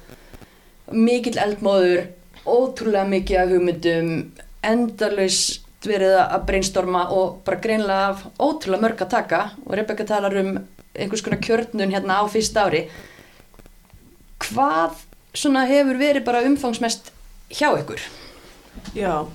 [0.92, 2.06] mikill eldmóður
[2.46, 4.10] ótrúlega mikið af hugmyndum
[4.66, 9.40] endalaust verið að brainstorma og bara greinlega af ótrúlega mörg að taka.
[9.66, 10.52] Og Rebecca talar um
[10.96, 12.86] einhvers konar kjörnun hérna á fyrsta ári.
[14.42, 15.02] Hvað
[15.36, 17.12] svona hefur verið bara umfangsmest
[17.52, 18.02] hjá ykkur?
[18.96, 19.26] Já,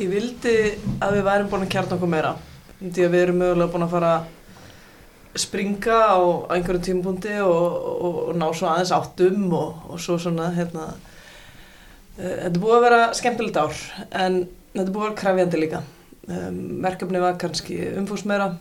[0.00, 0.54] ég vildi
[1.02, 2.32] að við værum búin að kjarta okkur meira.
[2.80, 6.20] Því að við erum mögulega búin að fara að springa á
[6.52, 12.36] einhverjum tímapunkti og, og, og ná svo aðeins áttum og, og svo svona hérna uh,
[12.44, 14.42] þetta búið að vera skemmtilegt ár en
[14.74, 15.82] þetta búið að vera krefjandi líka.
[16.22, 18.52] Verkefni var kannski umfúsmeira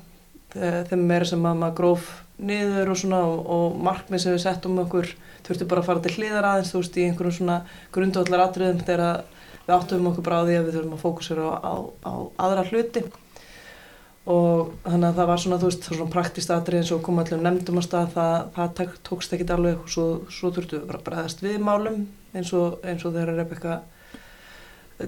[0.52, 2.08] þeim meira sem að maður gróf
[2.42, 3.20] niður og svona
[3.56, 5.12] og markmið sem við settum okkur
[5.46, 7.58] þurfti bara að fara til hliðar aðeins þú veist í einhverjum svona
[7.94, 11.50] grundvallar atriðum þegar að við áttum okkur bara á því að við þurfum að fókusera
[11.50, 11.74] á, á,
[12.06, 12.14] á
[12.46, 13.04] aðra hluti.
[14.32, 17.42] Og þannig að það var svona þú veist svona praktist atrið eins og koma allir
[17.42, 21.08] nefndum á stað það, það tókst ekki alveg og svo, svo þurftum við bara að
[21.08, 22.04] bregðast við málum
[22.38, 23.80] eins og, eins og þegar Rebecca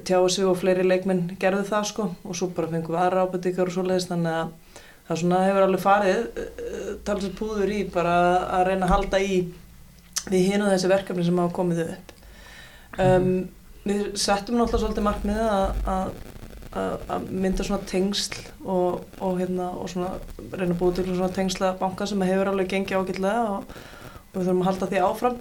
[0.01, 2.07] tjáði sig og fleiri leikmenn gerðu það sko.
[2.25, 5.83] Og svo bara fengum við aðra ábyrtingar og svoleiðis þannig að það svona hefur alveg
[5.83, 8.15] farið uh, talsið púður í bara
[8.57, 9.41] að reyna að halda í
[10.31, 12.13] við hinu þessi verkefni sem hafa komið upp.
[13.03, 13.29] Um,
[13.83, 16.13] við settum náttúrulega svolítið markmiðið að, að,
[16.81, 20.13] að, að mynda svona tengsl og, og, hérna, og svona,
[20.53, 23.75] reyna að búið til svona tengsla banka sem hefur alveg gengið ágætlega og,
[24.31, 25.37] og við þurfum að halda því áfram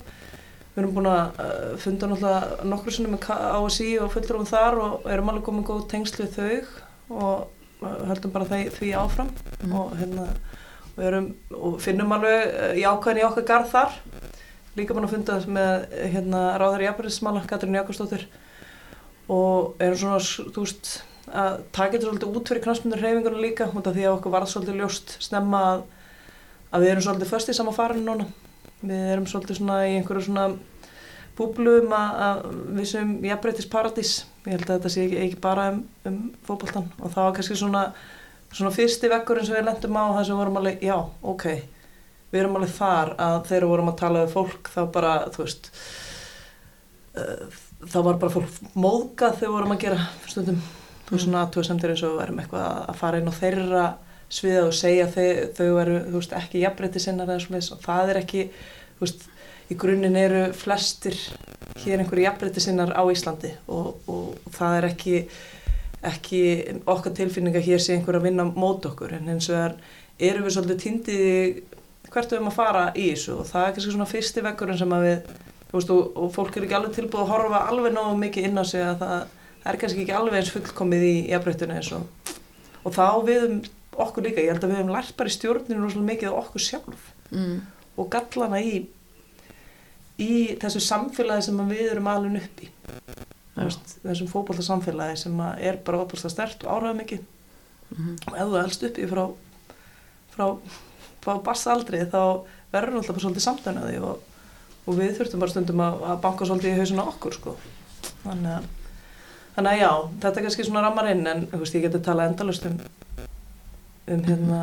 [0.73, 5.11] við erum búin að uh, funda náttúrulega nokkur sinni með ASI og fulltrúum þar og
[5.13, 9.75] erum alveg komið góð tengsl við þau og uh, höldum bara því, því áfram Mm.
[9.79, 10.25] og hérna
[10.97, 13.93] og, erum, og finnum alveg uh, jákvæðin í okkar garð þar
[14.79, 18.27] líka búin að funda með hérna, ráður jafnverðismála Katrín Jakobsdóttir
[19.33, 20.93] og erum svona, þú veist,
[21.31, 24.51] að taka þetta svolítið út fyrir knastmyndur hreyfingunum líka út af því að okkur varð
[24.53, 25.85] svolítið ljóst snemma að,
[26.73, 28.27] að við erum svolítið först í sama farinu núna.
[28.83, 30.47] Við erum svolítið svona í einhverju svona
[31.39, 32.43] búblum að, að
[32.79, 34.15] við sem jafnbreytis paradís.
[34.43, 37.59] Ég held að þetta sé ekki, ekki bara um, um fótboltan og það var kannski
[37.61, 37.85] svona,
[38.51, 41.47] svona fyrsti vekkurinn sem við lendum á það sem vorum alveg, já, ok,
[42.33, 45.45] við erum alveg þar að þegar við vorum að tala við fólk þá bara, þú
[45.45, 45.73] veist,
[47.17, 50.63] uh, þá var bara fólk móðgað þegar við vorum að gera stundum
[51.07, 53.87] þú veist svona aðtöðsendir eins og erum eitthvað að fara inn á þeirra
[54.33, 55.27] sviða og segja þau,
[55.59, 58.45] þau eru, þú veist, ekki jafnbreytti sinnar eða svona og það er ekki,
[58.97, 59.27] þú veist,
[59.69, 61.19] í grunninn eru flestir
[61.83, 65.19] hér einhverju jafnbreytti sinnar á Íslandi og, og, og það er ekki,
[66.13, 66.43] ekki
[66.95, 69.15] okkar tilfinninga hér sé einhver að vinna mót okkur.
[69.19, 71.63] En eins og það eru við svolítið tindið
[72.13, 74.95] hvert við erum að fara í þessu og það er kannski svona fyrsti vekkurinn sem
[74.97, 75.31] að við,
[75.73, 78.65] veist, og, og fólk er ekki alveg tilbúið að horfa alveg náðu mikið inn á
[78.69, 82.33] sig að það er kannski ekki alveg eins fullkomið í jafnbreytinu eins og
[82.83, 83.59] og þá við um
[84.03, 87.11] okkur líka, ég held að við hefum lært bara í stjórninu rosalega mikið okkur sjálf
[87.31, 87.59] mm.
[88.01, 88.73] og gallana í
[90.23, 92.71] í þessu samfélagi sem við erum alveg upp í
[93.59, 97.31] veist, þessum fókbólta samfélagi sem er bara opast stert og áræða mikið
[97.93, 98.17] Mm.
[98.27, 99.23] og ef þú elst upp í frá
[100.33, 100.47] frá,
[101.23, 102.21] frá bassaldri þá
[102.73, 104.23] verður alltaf bara svolítið samtænaði og,
[104.87, 107.57] og við þurftum bara stundum að, að banka svolítið í hausuna okkur sko.
[108.25, 108.71] Þannig að
[109.53, 109.89] Þannig að já,
[110.23, 112.79] þetta er kannski svona rammar inn en veist, ég geti talað endalust um
[114.09, 114.61] um hérna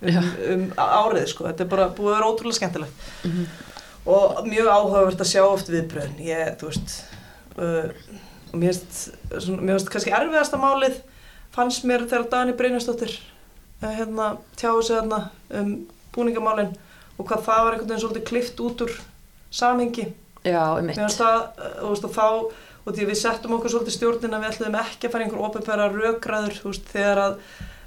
[0.00, 3.02] um, um árið sko, þetta er bara búið að vera ótrúlega skemmtilegt.
[3.26, 3.48] Mhm.
[4.14, 6.94] og mjög áhugavert að sjá oft viðbröðin, ég, þú veist
[7.58, 7.90] uh,
[8.52, 9.10] og mér finnst
[9.42, 10.96] svona- mér finnst kannski erfiðasta málið
[11.52, 13.29] fannst mér þegar Dani Brynjarsdóttir uh,
[13.80, 15.20] hérna tjáðu sig hérna
[15.60, 15.70] um
[16.14, 16.74] búningamálin
[17.18, 18.96] og hvað það var einhvern veginn svolítið klift út úr
[19.50, 20.12] samhengi.
[20.44, 21.40] Já, um það,
[21.82, 22.52] veist, og
[22.86, 25.88] og því við settum okkur svolítið stjórnin að við ætluðum ekki að fara einhver ofinbæra
[25.92, 27.34] rökræður þú veist, þegar að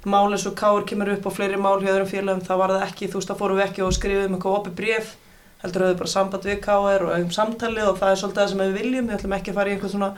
[0.04, 2.86] mál eins og káur kemur upp og fleiri mál hjá öðrum félagum þá var það
[2.86, 5.10] ekki, þú veist, þá fórum við ekki og skrifum eitthvað opið bref,
[5.64, 8.62] heldur höfðu bara samband við káur og eigum samtali og það er svolítið það sem
[8.64, 10.10] við viljum, við ætlum ekki að fara í einhver svona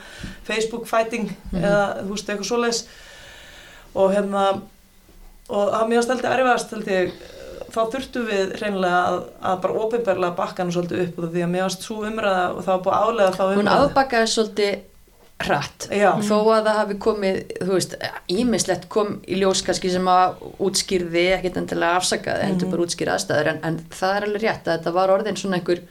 [0.43, 1.63] Facebook fighting Mhm.
[1.63, 2.81] eða þú veist, eitthvað svoleiðis.
[3.95, 4.43] Og hérna
[5.49, 7.13] og það mér stelti erfiðast ég
[7.67, 9.17] þá þurftum við reynilega að,
[9.51, 12.85] að bara ofinberlega bakka hann svolítið upp því að varst svo umræða og það var
[12.85, 14.77] búið að álega þá Hún umræða afbakaði svolítið
[15.37, 15.85] hratt.
[15.93, 17.91] Já, þó að það hafi komið, þú veist,
[18.33, 22.71] ímislegt kom í ljós kannski sem að útskýrði, ekkert endilega afsakaði, heldur Mhm.
[22.73, 25.83] bara útskýrði aðstæður, en, en það er alveg rétt að þetta var orðin svona einhver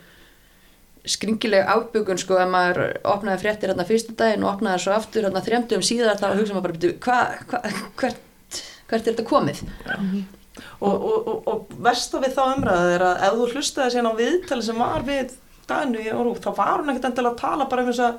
[1.07, 5.45] skringileg afbökun, sko, ef maður opnaði fréttir hérna fyrstu daginn og opnaði svo aftur hérna
[5.47, 7.61] þremdum síðar, þá hugsa maður bara, "Bíddu, hvað, hva,
[8.03, 8.19] hvert,
[8.87, 9.63] hvert er þetta komið?
[10.81, 14.19] og, og, og, og versta við þá umræða er að ef þú hlustaði síðan á
[14.21, 17.83] viðtali sem var við Danu í Orú, þá var hún ekkert endilega að tala bara
[17.83, 18.19] um þess að,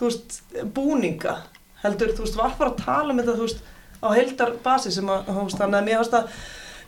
[0.00, 0.38] veist,
[0.74, 1.34] búninga.
[1.82, 3.66] Heldur, þú veist, var bara að tala um þetta, þú veist,
[4.00, 6.30] á heildar basi sem að, þú veist, þannig að mér varst að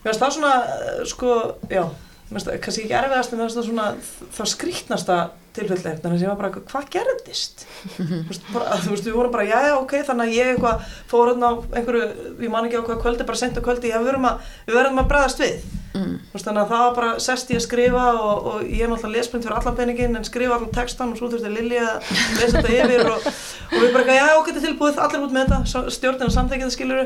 [0.01, 1.35] mér varst það svona, eh, sko,
[1.69, 1.83] já
[2.31, 3.87] kannski ekki erfiðast en það svona,
[4.31, 5.17] þá skrýtnasta
[5.55, 7.65] tilfelli þannig að ég var bara, hvað gerðist?
[7.97, 11.53] Þú veist, við vorum bara, já, já, ok þannig að ég eitthvað fór hérna á
[11.75, 12.05] einhverju,
[12.39, 14.35] ég man ekki á hvað kvöldi, bara sent á kvöldi, já, við verðum að,
[14.71, 15.65] að bregðast við.
[15.91, 16.13] Mm.
[16.31, 19.43] Þannig að það var bara sest ég að skrifa og, og ég er náttúrulega lesblind
[19.43, 23.03] fyrir allan peningin en skrifa allan textan og svo þurfti Lilja að lesa þetta yfir
[23.11, 26.69] og, og við bara, já, ok, þetta er tilbúið, allir út með þetta stjórnina samþekið
[26.69, 27.03] það skilur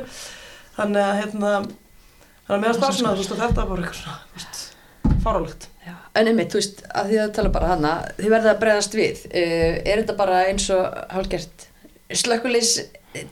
[0.77, 1.49] þannig að, hérna
[2.45, 2.69] þannig
[4.45, 4.64] að
[5.25, 5.69] fárálegt
[6.15, 9.23] en einmitt, þú veist, að því að tala bara hana, þið verða að bregðast við,
[9.27, 11.65] uh, er þetta bara eins og hálfgert
[12.15, 12.71] slökkuleys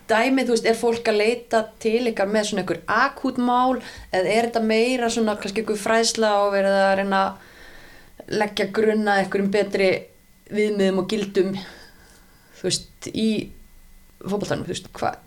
[0.10, 3.80] dæmi, þú veist, er fólk að leita til ykkar með svona einhver akút mál
[4.12, 9.18] eða er þetta meira svona kannski einhver fræðsla og verið að reyna að leggja grunna
[9.22, 9.90] einhverjum betri
[10.54, 11.52] viðmiðum og gildum
[12.60, 13.30] þú veist, í
[14.24, 15.20] fótballtanum, þú veist, hvað?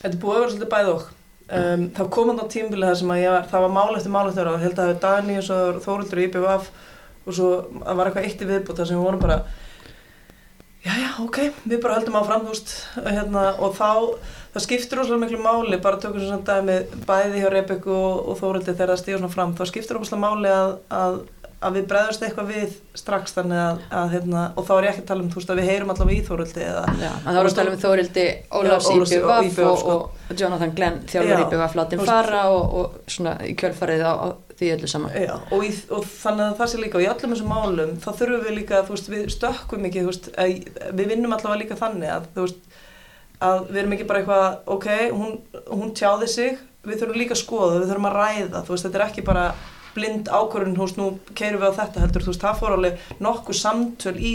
[0.00, 1.06] Þetta búið að vera svolítið bæð og
[1.46, 4.26] um, þá kom hann á tímbilið þar sem að var, það var mál eftir mál
[4.30, 6.72] eftir og held að það hefur Dani og svo Þóruldur og IPVF
[7.26, 9.38] og svo það var eitthvað eitt í viðbútt þar sem við vorum bara
[10.86, 13.90] já já ok, við bara höldum veist og, hérna, og þá
[14.54, 16.76] það skiptir óslega miklu máli, bara tökum sem samt dæmi
[17.08, 20.52] bæði hjá Rebekku og, og Þóruldur þegar það stíður svona fram, þá skiptir óslega máli
[20.52, 21.18] að, að
[21.64, 25.02] að við bregðast eitthvað við strax þannig að, að hérna, og þá er ég ekki
[25.02, 27.46] að tala um þú veist að við heyrum allavega í Þóruldi eða Já, þá erum
[27.46, 28.24] við að tala um Þórildi
[28.58, 29.94] Ólafs Já, Ólafs í IBVF IBVF, og, sko.
[30.28, 34.26] og Jonathan Glenn þjálfur látin þú veist- fara og, og svona í kjölfarið á, á
[34.56, 37.34] því öllu saman Já, og, í, og þannig að það sé líka og í öllum
[37.34, 40.54] þessum málum þá þurfum við líka, þú veist, við stökkum ekki þú veist, að,
[40.96, 42.78] við vinnum allavega líka þannig að þú veist,
[43.46, 45.34] að við erum ekki bara eitthvað, ok, hún,
[45.72, 49.00] hún tjáði sig við þurfum líka að skoða, við þurfum að ræða þú veist, þetta
[49.00, 49.46] er ekki bara
[49.96, 53.58] blind ákvörðun veist, nú keirum við á þetta heldur, þú veist, það fór alveg nokkuð
[53.60, 54.34] samtöl í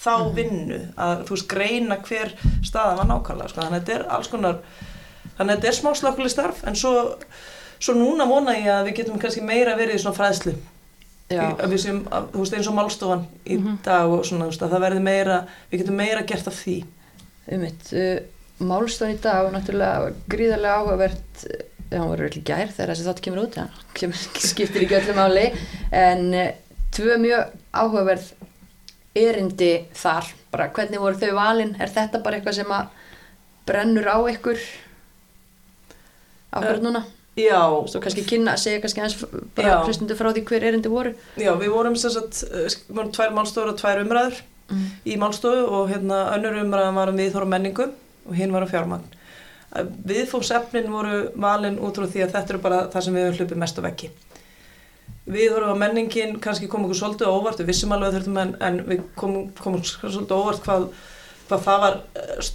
[0.00, 3.60] þá vinnu að þú veist greina hver staða var nákvæmlega sko.
[3.60, 4.60] þannig að þetta er alls konar
[5.36, 6.92] þannig að þetta er smá slökkuleg starf en svo,
[7.80, 10.54] svo núna vona ég að við getum kannski meira verið í svona fræðslu
[11.30, 13.76] Í- að við séum, að, þú veist eins og málstofan í Mhm.
[13.86, 15.36] dag og svona, þú veist, að það verði meira
[15.70, 16.74] við getum meira gert af því
[17.52, 17.92] um mitt.
[17.92, 18.18] Uh,
[18.66, 21.44] Málstofan í dag var náttúrulega gríðarlega áhugavert,
[21.90, 23.56] var öll í gær þegar þessi þátt kemur út,
[23.98, 25.46] kemur, skiptir ekki öllu máli,
[25.92, 26.50] en uh,
[26.94, 28.28] tvö mjög áhugaverð
[29.18, 32.92] erindi þar, bara hvernig voru þau valin, er þetta bara eitthvað sem að
[33.66, 34.60] brennur á ykkur
[36.54, 37.02] ákveður núna?
[37.38, 39.20] Já, Svo kannski kynna, segja kannski aðeins
[39.56, 41.12] bara hlustundu frá því hver erindi voru.
[41.38, 44.84] já, við vorum sem sagt, við vorum tvær málstofur og tvær umræður Mm.
[45.02, 49.02] í málstofu og hérna önnur umræðan var um viðþóra menningu og hinn var um fjármagn.
[50.10, 53.60] Viðfóksefnin voru valin út frá því að þetta eru bara það sem við höfum hlupið
[53.62, 54.10] mest á veggi.
[55.30, 59.04] Viðþóra menningin kannski kom okkur svolítið á óvart, við vissum alveg þurftum en, en við
[59.20, 60.88] komum, komum svolítið á óvart hvað,
[61.46, 62.50] hvað það var eh,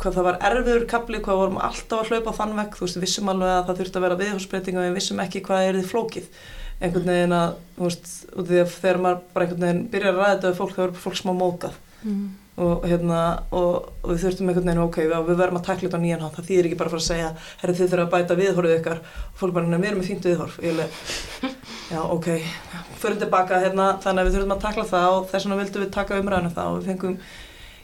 [0.00, 2.98] hvað það var erfiður kapli, hvað vorum alltaf að hlaupa á þann vegg, þú veist,
[2.98, 5.90] við vissum alveg að það þurfti að vera viðhórsbreytinga, við vissum ekki hvað er þið
[5.92, 6.30] flókið
[6.80, 10.50] einhvern veginn að, þú veist, því þegar maður bara einhvern veginn byrjar að ræða þetta
[10.50, 12.28] við fólk, þá er fólk smá mókað Mm.
[12.60, 13.20] Og hérna,
[13.56, 16.36] og, og við þurftum einhvern veginn, ok, við, verðum að takla þetta á nýjan hátt,
[16.36, 17.30] það þýðir ekki bara að fara að segja,
[17.62, 18.98] herri þið þurfum að bæta viðhorfið ykkar.
[19.30, 20.92] Og fólk bara, "Nei, við erum með fínt viðhorf, ég leið,
[21.94, 22.28] já, ok,
[23.00, 25.90] förum tilbaka hérna, þannig að við þurfum að takla það og þess vegna vildum við
[25.90, 26.66] taka umræðinu það.
[26.70, 27.16] Og við fengum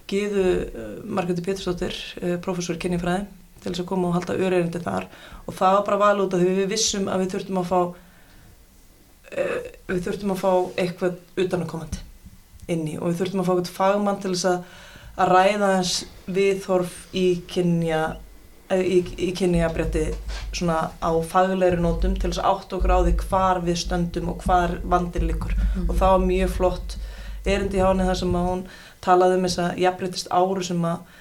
[0.06, 3.26] Gíðu uh, Margréti Pétursdóttir, uh, professor kynninfræði,
[3.62, 5.08] til þess að koma og halda öryrindi þar.
[5.46, 7.80] Og það var bara val út af því við vissum að við þurftum að fá
[7.82, 9.58] uh,
[9.90, 12.05] við þurftum að fá
[12.72, 14.76] inn í og við þurftum að fá eitthvað fagmann til þess að,
[15.16, 15.98] að ræða þess
[16.38, 18.00] viðhorf í kynja
[18.74, 18.98] eh, í,
[19.28, 20.06] í kynjabrétti
[20.50, 24.46] svona á faglegri nótum til þess að átt okkur á því hvar við stöndum og
[24.46, 25.54] hvar vandin likur
[25.86, 26.98] og það var mjög flott
[27.46, 28.66] erindi hjá henni þar sem að hún
[29.04, 31.14] talaði um þessa jafnbreytist áru sem að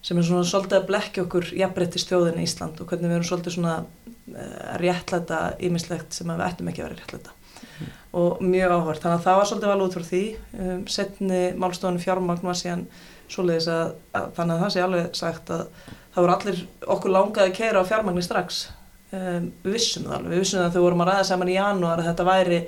[0.00, 3.28] sem er svona svolítið að blekja okkur jafnbreytist þjóðinni í Ísland og hvernig við erum
[3.28, 7.34] svolítið svona uh, réttlæta ímislegt sem að við ættum ekki að vera réttlæta
[8.16, 10.24] og mjög áhvert, þannig að það var svolítið val út frá því.
[10.58, 12.84] Um, setni málstofan fjármagn var síðan
[13.30, 15.64] svoleiðis að, að þannig að það sé alveg sagt að
[16.10, 16.62] það voru allir
[16.96, 18.62] okkur langaði að keira á fjármagni strax.
[19.10, 21.58] Um, við vissum það alveg, við vissum það að þau vorum að ræða saman í
[21.58, 22.62] janúar að þetta væri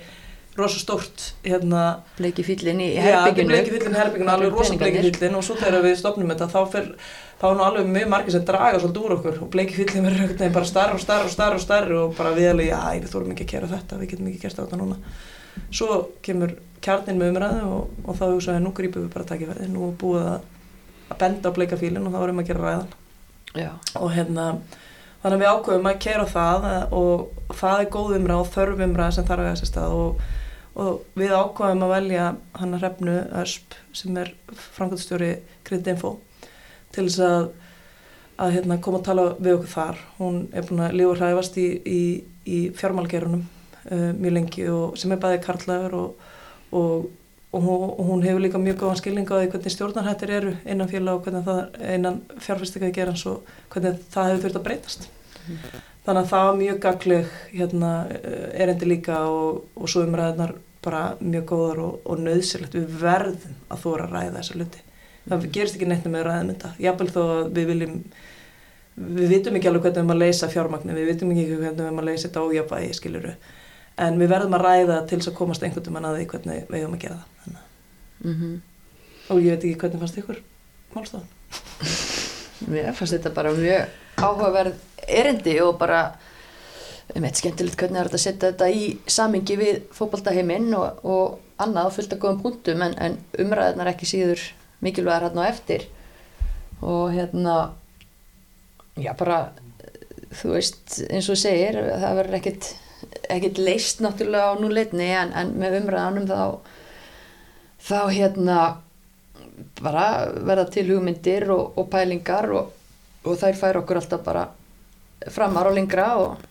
[0.57, 1.83] rosa stórt hérna
[2.19, 3.49] Bleiki fýllin í herbygginu.
[3.49, 6.89] bleiki fyllin herbygginu, alveg rosa bleiki fyllin og svo þegar við stopnum þetta þá fer,
[7.43, 10.37] þá er nú alveg mjög margir sem draga svolítið úr okkur og bleiki verður einhvern
[10.39, 13.09] veginn bara starri og starri og starri og starri og bara við alveg, já, við
[13.11, 14.99] þórum ekki að gera þetta, við getum ekki gert þetta núna.
[15.75, 16.55] Svo kemur
[16.87, 20.31] kjarnin með umræðu og, og þá hugsaði, nú grípum við bara takkifærið, nú er búið
[20.37, 20.49] að,
[21.09, 22.97] að benda á bleika fyllin og þá erum að gera ræðan.
[23.59, 24.49] Já, og hérna
[25.23, 27.27] þannig að við ákveðum að kera það og,
[27.59, 30.27] það er góð umræð og þörf umræð sem þarf að sér stað og,
[30.83, 34.33] og við ákveðum að velja hann að hrefnu Ösp sem er
[34.73, 35.35] framkvæmstjóri
[35.69, 36.21] Gridinfo
[36.93, 37.49] til þess að,
[38.43, 41.67] að hérna, koma að tala við okkur þar hún er búin að lifa hræfast í,
[41.87, 42.03] í,
[42.45, 46.31] í fjármálgerunum uh, mjög lengi og sem er bæði karlægur og,
[46.73, 47.11] og
[47.53, 51.19] og og hún hefur líka mjög góðan skilning á því hvernig stjórnarhættir eru innan félag
[51.19, 55.09] og hvernig það innan fjárfæstingaði gerans og hvernig það hefur þurft að breytast.
[56.07, 61.45] Þannig að það var mjög gagleg hérna, eh, erindi líka og, svo umræðinar bara mjög
[61.45, 62.75] góðar og nöðsilegt.
[62.75, 64.81] Við verðum að þóra að ræða þessa luti.
[65.29, 66.71] Það gerist ekki neitt með ræðum þetta.
[66.83, 67.99] Jábel þó að við viljum,
[68.97, 71.85] við vitum ekki alveg hvernig við erum að leysa fjármagni, við vitum ekki hvernig við
[71.87, 73.35] erum að leysa þetta ójafvægi, skiluru.
[74.03, 76.81] En við verðum að ræða til þess að komast einhvern veginn að því hvernig við
[76.81, 77.37] eigum að gera það.
[77.45, 77.69] Þannig.
[78.33, 78.57] mhm.
[79.31, 80.43] Og ég veit ekki hvernig fannst ykkur
[80.97, 81.29] málstofan.
[82.73, 84.75] Mér fannst þetta bara mjög áhugaverð
[85.09, 86.03] erindi og bara
[87.17, 91.63] um eitt skemmtilegt hvernig er þetta að setja þetta í samingi við fótboltaheiminn og, og
[91.63, 94.45] annað fullt af góðum punktum en, en umræðunar ekki síður
[94.83, 95.87] mikilvægar hérna á eftir.
[96.83, 97.73] Og hérna
[98.97, 99.53] já bara
[100.33, 102.69] þú veist eins og segir það verður ekkit,
[103.33, 106.41] ekkit leist náttúrulega á núleitni en, en með umræðanum þá
[107.83, 108.59] þá hérna
[109.83, 112.73] bara verða til hugmyndir og, og pælingar og,
[113.25, 114.47] og þær fær okkur alltaf bara
[115.33, 116.47] framar og lengra og,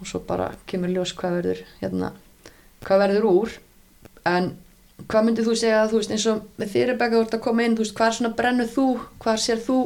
[0.00, 2.12] og svo bara kemur ljós hvað verður hérna,
[2.84, 3.54] hvað verður úr.
[4.28, 4.52] En
[5.08, 7.64] hvað myndir þú segja þú veist eins og með þér Rebecca þú ert að koma
[7.64, 8.86] inn, þú veist hvað er svona brennuð þú?
[9.22, 9.78] Hvað sér þú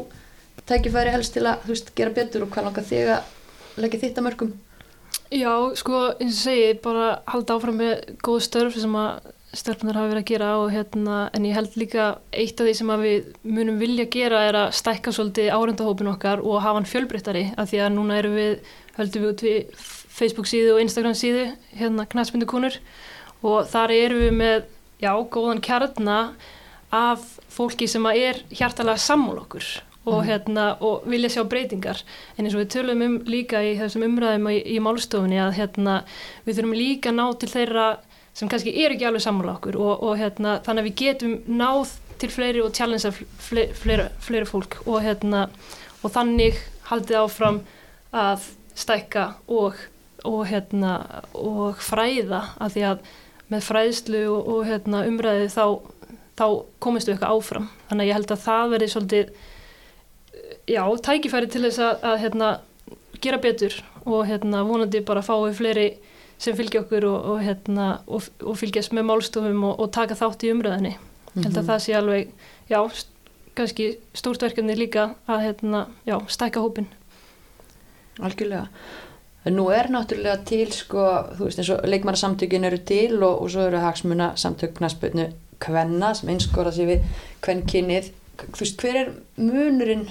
[0.68, 4.20] tækifæri helst til að þú veist gera betur og hvað langar þig að leggja þitt
[4.20, 4.54] að mörgum
[5.34, 10.10] Já, sko, eins og segi, bara halda áfram með góð störf sem að stelpunar hafa
[10.10, 13.28] verið að gera og hérna, en ég held líka eitt af því sem að við
[13.46, 17.82] munum vilja gera er að stækka svolítið árendahópin okkar og hafa hann fjölbreyttari af því
[17.84, 18.56] að núna erum við,
[18.98, 21.46] höldum við út við Facebook síðu og Instagram síðu,
[21.78, 22.78] hérna knastmyndukonur
[23.46, 24.66] og þar erum við með,
[25.02, 26.18] já, góðan kjarna
[26.94, 29.66] af fólki sem er hjartalega sammál okkur
[30.04, 32.02] og, hérna, og vilja sjá breytingar.
[32.36, 36.02] En eins og við tölum um líka í þessum umræðum í, í málstofunni að hérna,
[36.44, 37.86] við þurfum líka að ná til þeirra
[38.34, 41.94] sem kannski er ekki alveg sammála okkur og, og hérna, þannig að við getum náð
[42.20, 45.46] til fleiri og challengea fleiri, fleiri, fleiri fólk og, hérna,
[46.02, 47.60] og þannig haldið áfram
[48.14, 49.78] að stækka og,
[50.50, 50.96] hérna,
[51.38, 53.12] og fræða að því að
[53.52, 55.66] með fræðslu og hérna, umræði þá,
[56.38, 56.46] þá
[56.82, 59.34] komist við eitthvað áfram þannig að ég held að það verði svolítið
[60.70, 62.50] já, tækifæri til þess að, að hérna,
[63.20, 65.88] gera betur og hérna, vonandi bara fái fleiri
[66.40, 70.50] sem fylgja okkur og, og, hérna, og, og fylgjast með málstofum og taka þátt í
[70.52, 70.94] umröðinni.
[71.34, 71.68] Ég held að mm -hmm.
[71.70, 72.28] það sé alveg,
[72.68, 72.80] já,
[73.54, 76.88] kannski stórt verkefni líka að hérna, já, stækka hópin.
[78.18, 78.68] Algjörlega.
[79.44, 83.66] En nú er náttúrulega til, sko, þú veist eins og leikmarasamtökin eru til og svo
[83.68, 85.26] eru hagsmuna samtöknaspötnu
[85.60, 87.08] kvenna sem einskora sér við
[87.44, 88.12] kvennkynið.
[88.40, 90.06] Þú veist, hver er munurinn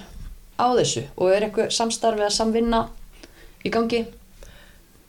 [0.62, 2.84] á þessu og er eitthvað samstarfið að samvinna
[3.66, 4.04] í gangi?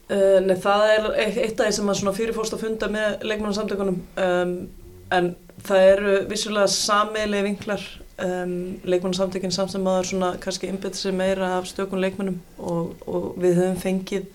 [0.05, 4.57] Uh, nei, það er eitt af því sem maður fyrirfórst að funda með leikmannarsamtökunum um,
[5.17, 5.31] en
[5.65, 7.87] það eru vissulega sammeilegi vinklar
[8.23, 13.59] um, leikmannarsamtökin samt sem maður kannski innbyttir sig meira af stökun leikmannum og, og við
[13.61, 14.29] höfum fengið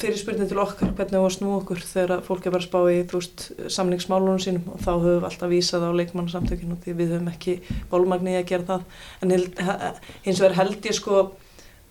[0.00, 3.00] fyrirspurning til okkar hvernig við varum snú okkur þegar fólk er bara að spá í
[3.10, 7.56] veist, samningsmálunum sínum og þá höfum við alltaf vísað á leikmannsamtökinu því við höfum ekki
[7.90, 8.86] volmagni að gera það.
[9.20, 11.24] En hins vegar held ég sko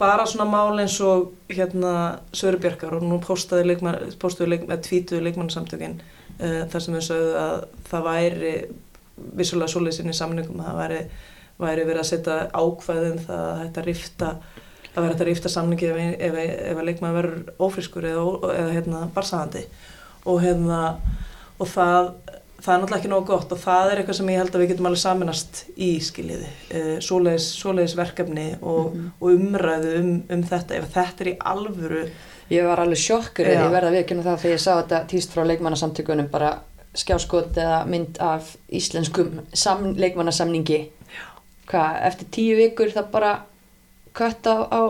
[0.02, 1.93] bara svona mál eins og hérna
[2.34, 3.99] Sörubjörgar og nú postaði leikmann,
[4.49, 7.56] leik, tvítuði leikmannsamtökin uh, þar sem við sögðu að
[7.91, 8.56] það væri
[9.15, 10.99] vissulega svolítið sinni samningum að það væri,
[11.63, 14.30] væri verið að setja ákvæðin um það að þetta rifta
[14.93, 16.38] að vera þetta rífta samningi ef, ef,
[16.69, 18.23] ef að leikmaður verður ófrískur eða,
[18.54, 19.63] eða hérna, barsahandi
[20.23, 20.82] og, hérna,
[21.58, 22.12] og það,
[22.60, 24.73] það er náttúrulega ekki nógu gott og það er eitthvað sem ég held að við
[24.73, 26.52] getum alveg saminast í skiljiði.
[26.69, 29.10] E, svoleiðis, verkefni og, mm -hmm.
[29.19, 30.78] og umræðu um, um þetta.
[30.78, 32.06] Ef þetta er í alvöru
[32.52, 35.32] Ég var alveg sjokkur eða ég verða að viðkynna það þegar ég sá þetta týst
[35.34, 36.49] frá leikmannasamtökunum bara
[36.97, 39.39] skjáskot eða mynd af íslenskum
[39.97, 40.82] leikmannasamningi.
[41.69, 43.32] Hvað, eftir tíu vikur það bara
[44.13, 44.82] kött á, á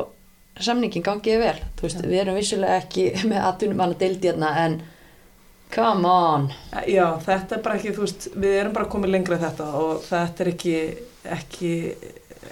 [0.60, 1.56] samningin gangiði vel.
[1.82, 4.82] Veist, við erum vissulega ekki með aðtunum mann að deildi hérna en
[5.74, 6.52] come on.
[6.90, 10.54] Já, þetta er bara ekki, veist, við erum bara komið lengra þetta og þetta er
[10.54, 10.78] ekki
[11.24, 11.72] ekki,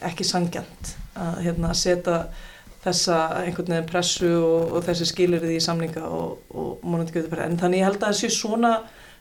[0.01, 2.23] ekki sangjant að hérna, setja
[2.81, 7.85] þessa einhvern veginn pressu og, og þessi skilirði í samninga og, og en þannig ég
[7.85, 8.71] held að það sé svona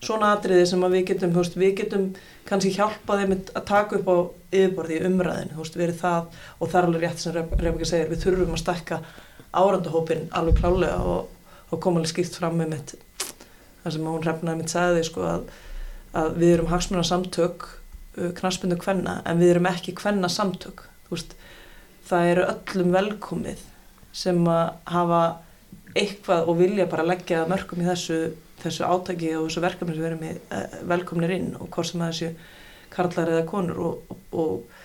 [0.05, 2.07] svona atriði sem við getum, veist, við getum
[2.49, 4.17] kannski hjálpað þeim að taka upp á
[4.51, 5.01] yfirborði
[5.53, 8.63] þú veist, verið það og það er alveg rétt sem Rebeka segir, við þurfum að
[8.63, 9.01] stakka
[9.51, 11.29] árandahópin alveg klálega og,
[11.71, 12.95] og koma alveg skýrt fram með mitt,
[13.83, 15.47] það sem hún Rebnaði mitt segði, sko, að,
[16.17, 21.19] að við erum hagsmuna samtök uh, knaspundu kvenna, en við erum ekki kvenna samtök, þú
[21.19, 21.37] veist,
[22.09, 23.67] það eru öllum velkomið
[24.17, 25.25] sem að hafa
[25.95, 28.21] eitthvað og vilja bara leggja mörgum í þessu
[28.65, 32.05] þessu átaki og þessu verkefni sem við erum með eh, velkomnir inn og hvort sem
[32.05, 32.31] það séu
[32.91, 34.81] karlar eða konur og, og,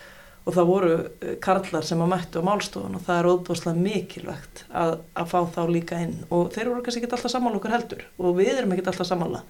[0.46, 4.64] og það voru eh, karlar sem að mættu á málstofun og það er óbúslega mikilvægt
[4.70, 6.18] að, að fá þá líka inn.
[6.30, 9.42] Og þeir voru kannski ekki alltaf sammála okkur heldur og við erum ekki alltaf sammála.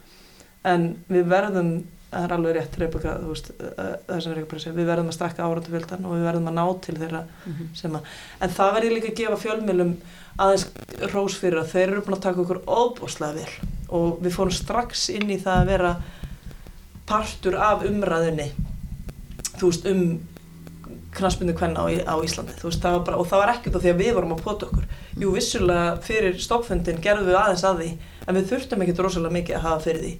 [0.66, 1.72] En við verðum,
[2.16, 3.50] það er alveg rétt Rebeka, veist,
[4.24, 7.72] segja, við verðum að stakka árandufjöldan og við verðum að ná til þeirra mm -hmm.
[7.80, 9.96] sem að en það verður líka að gefa fjölmjölum
[10.36, 10.66] aðeins
[11.12, 13.52] rós fyrir að þeir eru búin að taka okkur óbúslega vel.
[13.88, 15.92] Og við fórum strax inn í það að vera
[17.06, 18.50] partur af umræðinni
[19.56, 20.02] þú veist um
[21.16, 22.52] knaspinu hvenna á, á Íslandi.
[22.60, 24.88] Veist, það bara, og það var ekkert á því að við vorum að pota okkur.
[25.16, 27.90] Jú vissulega fyrir stoppfundin gerðum við aðeins að því
[28.26, 30.14] en við þurftum ekkert rosalega mikið að hafa fyrir því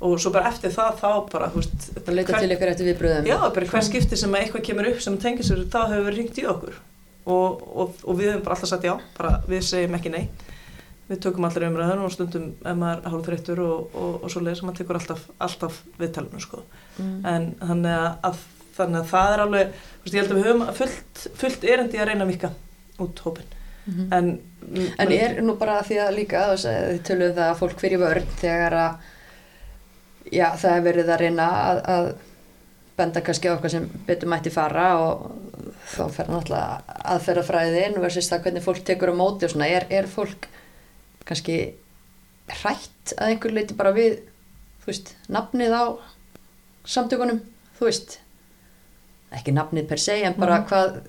[0.00, 3.38] og svo bara eftir það þá bara veist það leita til ykkur eftir viðbröðum já
[3.40, 6.46] bara hver skipti sem eitthvað kemur upp sem tengir sér þá hefur við ringt í
[6.48, 6.76] okkur
[7.28, 10.22] og, og, og við hefum bara alltaf sagt já bara við segjum ekki nei
[11.08, 14.64] við tökum allir umræðan og stundum ef maður hálf þreyttur og, og, og svo leiðis
[14.64, 16.62] maður tekur alltaf, alltaf viðtalinu sko.
[16.98, 17.14] mm.
[17.28, 18.42] en þannig að,
[18.76, 22.10] þannig að það er alveg, veist, ég held að við höfum fullt, fullt erindi að
[22.10, 22.50] reyna að vika
[22.98, 24.08] út hópin mm -hmm.
[24.18, 24.40] en,
[24.98, 28.78] en er nú bara því að líka þið töluðu það að fólk fyrir vörn þegar
[28.82, 29.14] að
[30.32, 32.08] já, það er verið að reyna að, að
[32.98, 35.28] benda kannski á okkar sem betur mætti fara og
[35.88, 40.08] þá fer náttúrulega aðferðafræðin versus það hvernig fólk tekur á móti og svona, er, er
[40.10, 40.48] fólk
[41.28, 41.58] kannski
[42.48, 44.18] hrætt að einhver leiti bara við
[44.82, 45.84] þú veist, nafnið á
[46.88, 47.40] samtökunum,
[47.78, 48.18] þú veist?
[49.36, 50.68] Ekki nafnið per se en bara mm.
[50.70, 51.00] hvað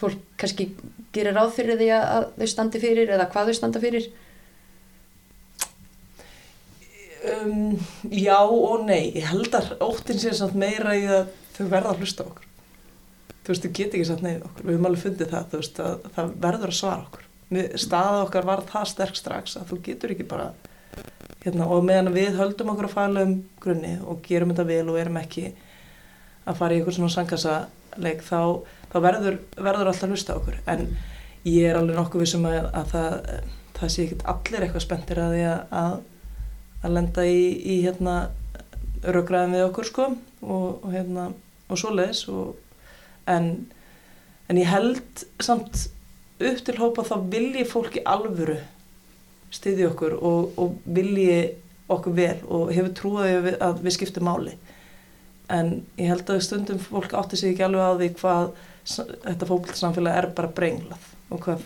[0.00, 0.70] fólk kannski
[1.14, 4.10] gerir ráð fyrir því að þau standi fyrir eða hvað þau standa fyrir
[7.20, 7.74] Um,
[8.08, 11.98] já og nei, ég held að óttin sé samt meira í að þau verða að
[12.00, 12.46] hlusta okkur.
[13.44, 15.80] Þú veist, þau get ekki satt neyð okkur, við höfum alveg fundið það, þú veist,
[15.84, 17.26] að það verður að svara okkur.
[17.50, 20.46] Við- Staða okkar var það sterk strax að þú getur ekki bara,
[21.44, 24.98] hérna, og meðan við höldum okkur að fæla um grunni og gerum þetta vel og
[25.02, 25.44] erum ekki
[26.48, 28.40] að fara í einhvern svona sangkassa-leik, þá,
[28.92, 30.56] þá verður, verður alltaf að hlusta okkur.
[30.72, 30.86] En
[31.44, 33.34] ég er alveg nokkuð vissum að, að það,
[33.80, 36.00] það sé ekki allir eitthvað spenntir að því að,
[36.80, 38.16] að að lenda í, í hérna
[39.04, 40.08] rökraðin við okkur sko
[40.40, 41.30] og, og hérna
[41.70, 42.56] og svoleiðis og,
[43.30, 43.50] en,
[44.48, 45.88] en ég held samt
[46.40, 48.58] upp til hópa þá vilji fólki alvöru
[49.52, 51.40] styðja okkur og, og vilji
[51.90, 54.52] okkur vel og hefur trúið að við, að við skiptum máli.
[55.50, 58.52] En ég held að stundum fólk átti sig ekki alveg á því hvað
[59.26, 61.64] þetta fókbaltsamfélag er bara brenglað og hvað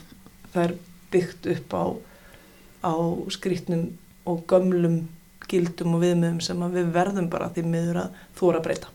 [0.55, 0.75] það er
[1.13, 1.85] byggt upp á,
[2.89, 2.95] á
[3.37, 3.85] skrítnum
[4.31, 5.03] og gömlum
[5.49, 8.93] gildum og viðmiðum sem við verðum bara því miður að þóra breyta.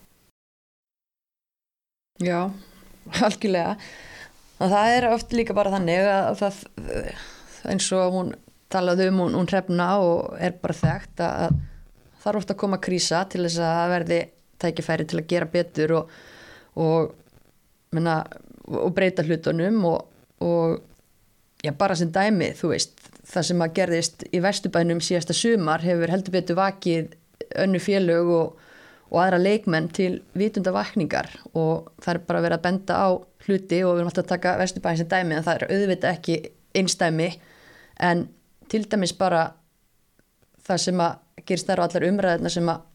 [2.19, 2.49] Já,
[3.25, 3.75] algjörlega.
[4.59, 6.57] Og það er oft líka bara þannig að það,
[7.71, 8.33] eins og hún
[8.69, 11.55] talaði um hún, hún hrefna og er bara þekkt að
[12.19, 14.19] það er ofta að koma krísa til þess að það verði
[14.59, 16.13] tækifæri til að gera betur og,
[16.83, 17.13] og,
[17.95, 18.19] menna,
[18.67, 20.01] og breyta hlutunum og,
[20.43, 20.75] og
[21.63, 22.99] já, bara sem dæmi, þú veist,
[23.29, 27.11] það sem að gerðist í Vesturbænum síðasta sumar hefur heldur betur vakið
[27.61, 28.55] önnu félög og,
[29.09, 33.09] og aðra leikmenn til vitunda vakningar og það er bara verið að benda á
[33.45, 36.39] hluti og við erum alltaf að taka Vesturbæn sem dæmi en það er auðvitað ekki
[36.81, 37.29] einstæmi
[38.09, 38.25] en
[38.69, 39.43] til dæmis bara
[40.67, 42.85] það sem að gerist þar á allar umræðina sem að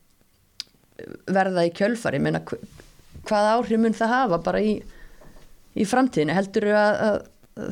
[1.35, 2.41] verða í kjölfari meina,
[3.26, 4.74] hvað áhrif mun það hafa bara í,
[5.74, 7.24] í framtíðinu heldur þú að,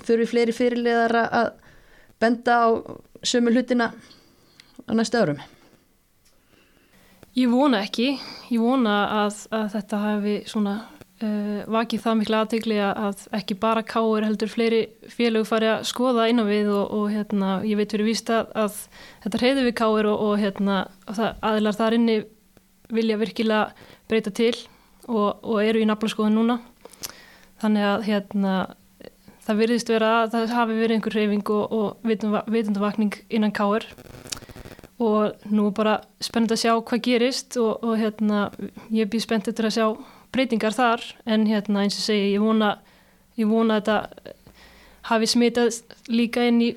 [0.08, 1.50] þurfi fleiri fyrirliðar að- að
[2.22, 2.68] benda á
[3.26, 3.92] sömu hlutina
[4.86, 5.42] á næstu árum
[7.32, 8.10] Ég vona ekki,
[8.52, 10.74] ég vona að, að þetta hafi svona
[11.22, 16.26] uh, vakið það mikla aðtegli að ekki bara káur heldur fleiri félög fari að skoða
[16.28, 18.76] innan við og, og hérna, ég veit fyrir víst að, að
[19.24, 22.18] þetta reyði við káur og, og hérna, og það, aðilar þar inni
[22.92, 24.54] vilja virkilega breyta til
[25.08, 26.58] og, og eru í naflaskoðun núna.
[27.62, 28.54] Þannig að hérna,
[29.43, 33.86] það virðist vera að það hafi verið einhver reyfing og, og vitundavakning innan káur
[35.03, 38.47] og nú er bara spennend að sjá hvað gerist og, og hérna,
[38.95, 39.86] ég býð spennt eftir að sjá
[40.32, 41.05] breytingar þar.
[41.26, 42.76] En hérna eins og segi, ég vona,
[43.40, 44.36] ég vona að þetta
[45.11, 45.80] hafi smitað
[46.12, 46.70] líka inn í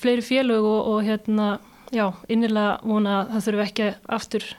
[0.00, 1.52] fleiri félög og, og hérna,
[1.94, 3.88] já, innilega vona að það þurfi ekki
[4.18, 4.50] aftur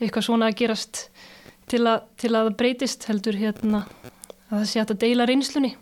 [0.00, 1.02] eitthvað svona að gerast
[1.70, 3.84] til að, til að það breytist heldur hérna
[4.50, 5.74] að það sé að deila reynslunni.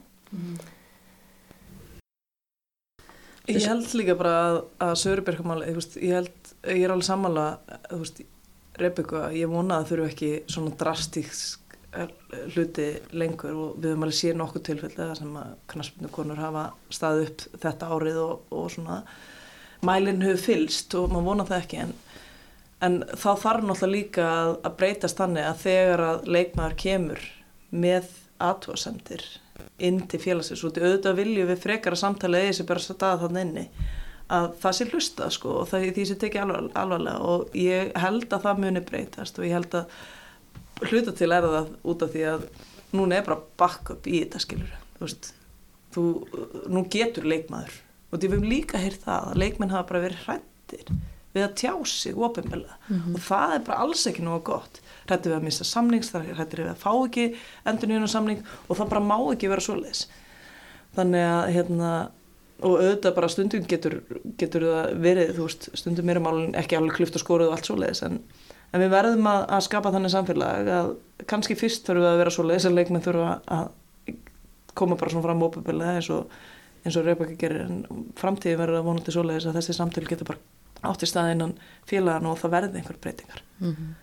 [3.49, 5.70] Ég held líka bara að, að Sörubergamáli,
[6.05, 7.46] ég held, ég er alveg sammála,
[7.88, 8.20] þú veist,
[8.78, 11.68] Rebecca, ég vona að þurfu ekki svona drastísk
[12.53, 17.30] hluti lengur og við höfum alveg séð nokkuð tilfellega sem að knaspinu konur hafa staðið
[17.30, 18.99] upp þetta árið og, og svona
[19.88, 21.94] mælinn hefur fylst og maður vona það ekki en,
[22.84, 27.26] en þá þarf náttúrulega líka að, að breytast þannig að þegar að leikmaður kemur
[27.70, 28.12] með
[28.49, 29.24] aðtúasemdir
[29.79, 30.64] inn til félagsins.
[30.66, 33.66] Og auðvitað viljum við frekara samtalið eða sem bara staða þannig inni
[34.29, 37.18] að það sé hlusta sko og það er því sem tekið alvar, alvarlega.
[37.33, 41.72] Og ég held að það muni breytast og ég held að hluta til er það
[41.93, 42.49] út af því að
[42.99, 45.31] núna er bara backup í þetta skilur þú veist,
[45.95, 46.05] þú,
[46.72, 47.79] nú getur leikmaður.
[48.09, 50.93] Og því við hefum líka heyrt það að leikmenn hafa bara verið hrættir
[51.35, 53.14] við að tjá sig ofinbella mm -hmm.
[53.14, 56.70] og það er bara alls ekki nógu gott hrættir við að missa samnings, hrættir við
[56.72, 57.26] að fá ekki
[57.68, 60.06] endur nýjuna samning og það bara má ekki vera svoleiðis
[60.96, 61.90] þannig að hérna
[62.59, 64.00] og auðvitað bara stundum getur,
[64.38, 67.68] getur það verið, þú veist, stundum er málun ekki alveg klyft og skoruð og allt
[67.68, 68.18] svoleiðis en,
[68.72, 70.90] en við verðum að, að skapa þannig samfélag að
[71.30, 73.68] kannski fyrst þurfum við að vera svoleiðis að leikmenn þurfa að
[74.78, 76.34] koma bara svona fram ópabilið eins og,
[76.82, 80.90] eins og Rebecca gerir en framtíði verður að vonandi svoleiðis að þessi samtölu getur bara
[80.90, 81.56] átt í stað innan
[81.90, 83.94] félagan og það verði einhver breytingar mm -hmm.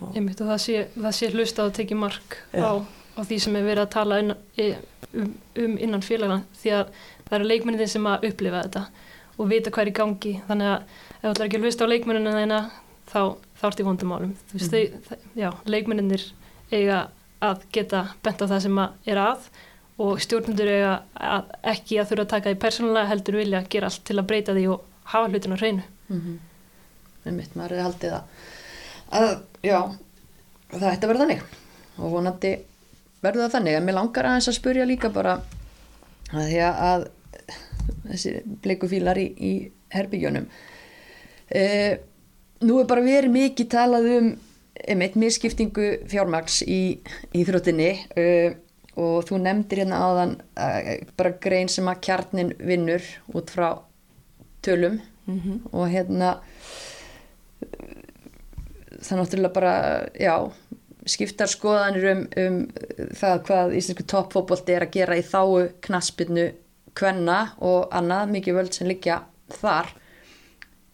[0.00, 3.84] Að það sé, það sé hlusta og tekið mark á, á því sem er verið
[3.84, 4.34] að tala inn,
[5.14, 5.34] um,
[5.64, 8.86] um innan félagan því að það eru leikmennin sem að upplifa þetta
[9.34, 10.32] og vita hvað er í gangi.
[10.48, 10.80] Þannig að
[11.10, 12.62] ef þú ætlar ekki að hlusta á leikmennina þeina
[13.10, 13.20] þá,
[13.58, 15.60] þá ert í vondumálum mm.
[15.70, 16.26] leikmenninir
[16.72, 17.04] eiga
[17.44, 19.48] að geta bent á það sem að er að
[20.02, 23.90] og stjórnundur eiga að ekki að þurfa að taka því persónulega heldur vilja að gera
[23.90, 25.84] allt til að breyta því og hafa hlutin á hreinu.
[26.08, 26.38] Mm -hmm.
[27.24, 28.24] með mitt maður er haldið að,
[29.12, 29.34] að
[29.64, 29.80] já,
[30.72, 31.44] það ætti að vera þannig.
[31.98, 32.54] Og vonandi
[33.24, 33.76] verður það þannig.
[33.78, 35.36] En mér langar aðeins að spurja líka bara
[36.32, 37.06] að því að
[38.08, 38.34] þessi
[38.64, 39.52] bleikufílar í, í
[39.92, 40.46] herbygjónum
[41.52, 41.62] e,
[42.64, 44.28] nú er bara verið mikið talað um
[44.74, 47.00] einmitt misskiptingu fjármaks í
[47.36, 47.90] íþróttinni.
[48.18, 48.60] Uh,
[48.94, 53.02] og þú nefndir hérna áðan uh, bara grein sem að kjarnin vinnur
[53.34, 53.68] út frá
[54.64, 55.00] tölum.
[55.24, 55.60] Mhm.
[55.72, 56.34] og hérna
[59.04, 59.74] það náttúrulega bara,
[60.16, 60.34] já
[61.04, 62.60] skiptar skoðanir um, um
[63.16, 66.46] það hvað íslensku toppfótbolti er að gera í þáu knaspinu
[66.96, 69.20] kvenna og annað mikið völd sem liggja
[69.58, 69.90] þar.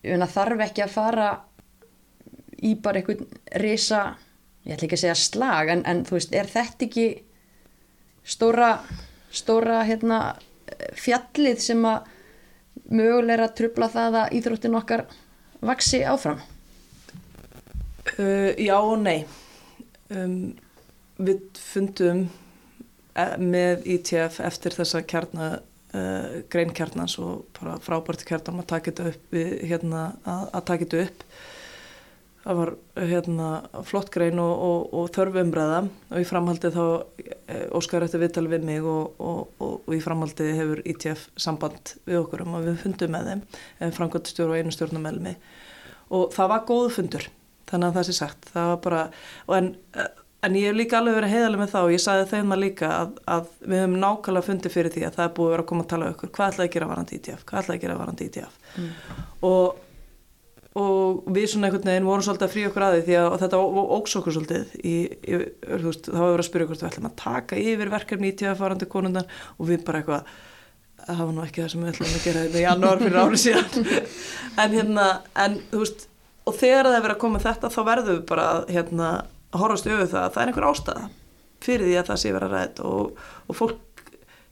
[0.02, 1.30] Þarf ekki að fara
[2.60, 3.28] í bara einhvern
[3.62, 4.02] risa
[4.64, 7.06] ég ætla ekki að segja slag en, en þú veist, er þetta ekki
[8.26, 8.70] stóra
[9.32, 10.20] stóra hérna
[10.98, 12.08] fjallið sem að
[12.90, 15.04] mögulega trubla það að íþróttin okkar
[15.64, 16.40] vaksi áfram
[18.18, 19.22] Uh, já og nei.
[20.10, 20.56] Um,
[21.20, 22.24] við fundum
[23.14, 25.52] eh, með ITF eftir þessa kjarna,
[25.94, 30.68] uh, grein kjarnans og bara frábært kjarnan að taka þetta upp, við, hérna, að, að
[30.70, 31.24] taka þetta upp.
[32.40, 33.48] Það var hérna,
[33.84, 36.84] flott grein og, og, og þörf umræða og í framhaldi þá
[37.20, 42.46] eh, óskar eftir viðtali við mig og, og, í framhaldi hefur ITF samband við okkur
[42.46, 43.44] um að við fundum með þeim,
[43.98, 45.36] framkvæmstjóru og einu stjórnum með mig
[46.16, 47.28] og það var góðu fundur
[47.70, 48.50] þannig að það sé sagt.
[48.54, 49.02] Það var bara,
[49.56, 49.68] en,
[50.46, 52.90] en ég hef líka alveg verið heiðalega með þá og ég sagði þeim að líka
[52.96, 55.70] að, að við höfum nákvæmlega fundið fyrir því að það er búið að vera að
[55.70, 56.32] koma að tala okkur.
[56.36, 58.90] Hvað ætlaði að gera varandi ITF, hvað ætlaði að gera varandi ITF mm.
[59.50, 59.80] og,
[60.80, 63.64] og við svona einhvern veginn vorum svolítið að frí okkur að því að þetta
[63.98, 65.40] óks okkur svolítið í, í,
[65.86, 68.88] veist, þá hefur verið að spyrja okkur við ætlum að taka yfir verkefni ITF varandi
[68.90, 70.32] konundan og við bara eitthvað
[71.06, 73.42] það var nú ekki það sem við ætlum að gera þetta í janúar fyrir árið
[73.44, 74.06] síðan.
[74.60, 75.04] En hérna,
[75.38, 76.09] en þú veist
[76.50, 79.10] og þegar það er verið að koma þetta þá verðum við bara að hérna,
[79.54, 81.06] horfast auðvitað að það er einhver ástæða
[81.60, 84.04] fyrir því að það sé verið að ræða og, og fólk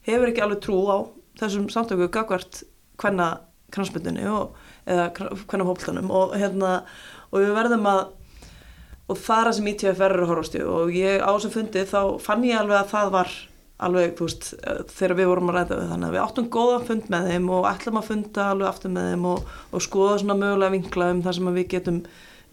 [0.08, 0.98] hefur ekki alveg trú á
[1.40, 2.62] þessum samtöku gagvart
[3.00, 3.28] hvenna
[3.74, 4.24] kransmyndinu
[4.88, 6.82] eða hvenna hóplanum og, hérna,
[7.30, 8.06] og við verðum að
[9.08, 11.84] og það er það sem ITF verður að horfast auðvitað og ég á þessum fundi
[11.88, 13.36] þá fann ég alveg að það var
[13.86, 14.48] alveg, þú veist,
[14.90, 17.66] þegar við vorum að ræða við þannig að við áttum góðan fund með þeim og
[17.70, 21.36] ætlum að funda alveg aftur með þeim og, og skoða svona mögulega vinkla um það
[21.38, 22.00] sem við getum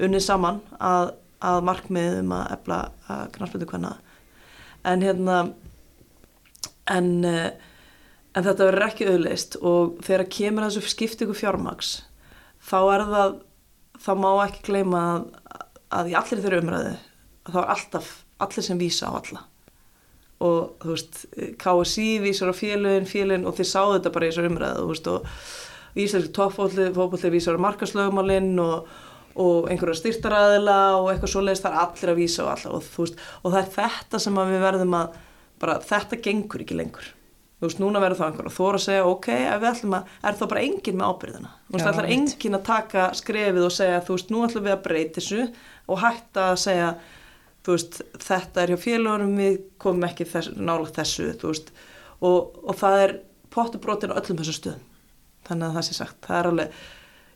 [0.06, 1.14] unnið saman að,
[1.50, 2.82] að markmiðum að efla
[3.36, 3.96] knarspöldu hvenna
[4.86, 5.40] en hérna
[6.94, 11.96] en, en þetta verður ekki auðleist og þegar kemur þessu skiptingu fjármaks
[12.62, 13.36] þá er það
[14.06, 15.28] þá má ekki gleyma að,
[15.90, 16.96] að í allir þeirra umræðu
[17.50, 18.14] þá er alltaf
[18.46, 19.46] allir sem vísa á alla
[20.44, 21.22] og þú veist,
[21.62, 25.10] KSI vísar á félögin, félögin og þeir sáðu þetta bara í þessu umræðu, þú veist,
[25.12, 25.30] og
[25.96, 28.90] íslenski toppfólki vísar á markaslögumálinn og,
[29.40, 33.06] og einhverja styrtaræðila og eitthvað svoleiðist, það er allir að vísa á alla og þú
[33.06, 35.20] veist, og það er þetta sem við verðum að,
[35.64, 37.10] bara þetta gengur ekki lengur,
[37.56, 40.16] þú veist, núna verður það einhver og voru að segja, ok, ef við ætlum að
[40.20, 44.04] er þá bara enginn með ábyrðina, þú veist, ætlar enginn að taka skrefið og segja,
[44.04, 45.46] þú veist, nú ætlum við að breyta þessu
[45.86, 46.96] og hætta að segja
[47.68, 51.72] veist, þetta er hjá félagunum við komum ekki þess, nálagt þessu veist,
[52.22, 53.16] og, og það er
[53.54, 54.86] pottubrotin á öllum þessum stöðum.
[55.46, 56.80] Þannig að það sé sagt, það er alveg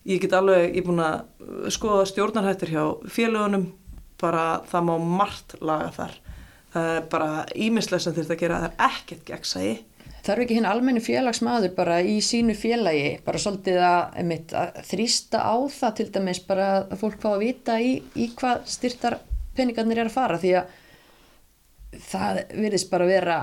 [0.09, 3.69] ég get alveg, ég er búin að skoða stjórnarhættir hjá félagunum
[4.19, 6.17] bara það má margt laga þar.
[6.73, 9.77] Það er bara ímislega sem þurft að gera, það er ekkert gegnsægi
[10.25, 15.39] Þarf ekki hinn almenni félagsmaður bara í sínu félagi, bara svolítið að, einmitt, að þrýsta
[15.47, 19.15] á það til dæmis bara að fólk fá að vita í, í hvað styrtar
[19.59, 20.75] peningarnir er að fara því að
[22.09, 23.39] það virðist bara vera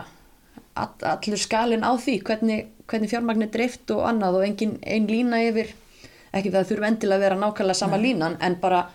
[0.74, 5.42] all, allur skalin á því hvernig, hvernig fjármagnir dreift og annað og engin einn lína
[5.46, 5.74] yfir
[6.36, 8.06] ekki það þurfa endilega að vera nákvæmlega sama Nei.
[8.08, 8.86] línan en bara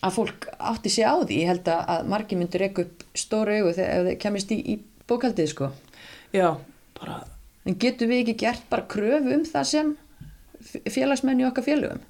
[0.00, 3.74] að fólk átti sig á því ég held að margi myndur ekku upp stóru augu
[3.76, 5.70] þegar þið kemist í, í bókaldið sko
[6.32, 6.56] Já,
[7.00, 7.20] bara
[7.68, 9.90] En getur við ekki gert bara kröfu um það sem
[10.88, 12.00] félagsmenn í okkar félögum?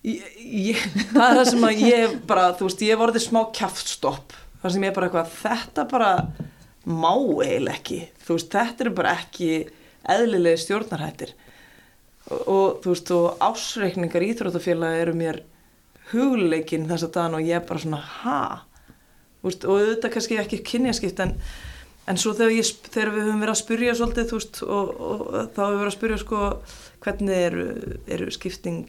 [0.00, 4.32] Ég, ég, það er það sem að ég bara, þú veist, ég vorði smá kæftstopp,
[4.62, 6.12] það sem ég bara eitthvað, þetta bara
[6.88, 9.50] má eiginlega ekki, þú veist, þetta eru bara ekki
[10.14, 11.34] eðlilegi stjórnarhættir.
[12.30, 15.42] Og, og þú veist, og ásreikningar íþrótafélagi eru mér
[16.14, 18.40] hugleikin þess að dagan og ég bara svona, ha,
[19.44, 21.36] veist, og auðvitað kannski ekki kynjaskipt en
[22.10, 25.20] En svo þegar, ég, þegar við höfum verið að spyrja svolítið, þú veist, og, og,
[25.28, 26.40] og þá höfum við verið að spyrja, sko,
[27.00, 27.66] hvernig eru,
[28.10, 28.84] eru skipting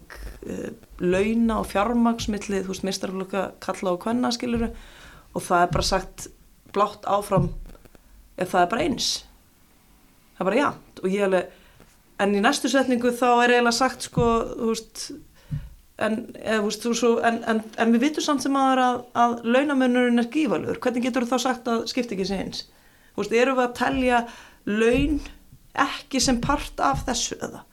[0.49, 4.72] uh, launa og fjármagsmillið, þú veist, mistarflokka kalla og hvenna, skiluru,
[5.32, 6.28] og það er bara sagt
[6.76, 7.49] blátt áfram
[8.39, 9.09] ef það er bara eins.
[10.36, 11.57] Það er bara jæmt, og ég alveg,
[12.22, 15.03] en í næstu setningu þá er eiginlega sagt, sko, þú veist,
[16.01, 19.01] en, eða, þú veist, þú svo, en, en, en við vitum samt sem aður að,
[19.24, 22.64] að launamönnurinn er gífalur, hvernig getur þú þá sagt að skiptingin sé eins?
[23.14, 24.24] Þú veist, eru við að telja
[24.70, 25.20] laun
[25.82, 27.66] ekki sem part af þessu eða?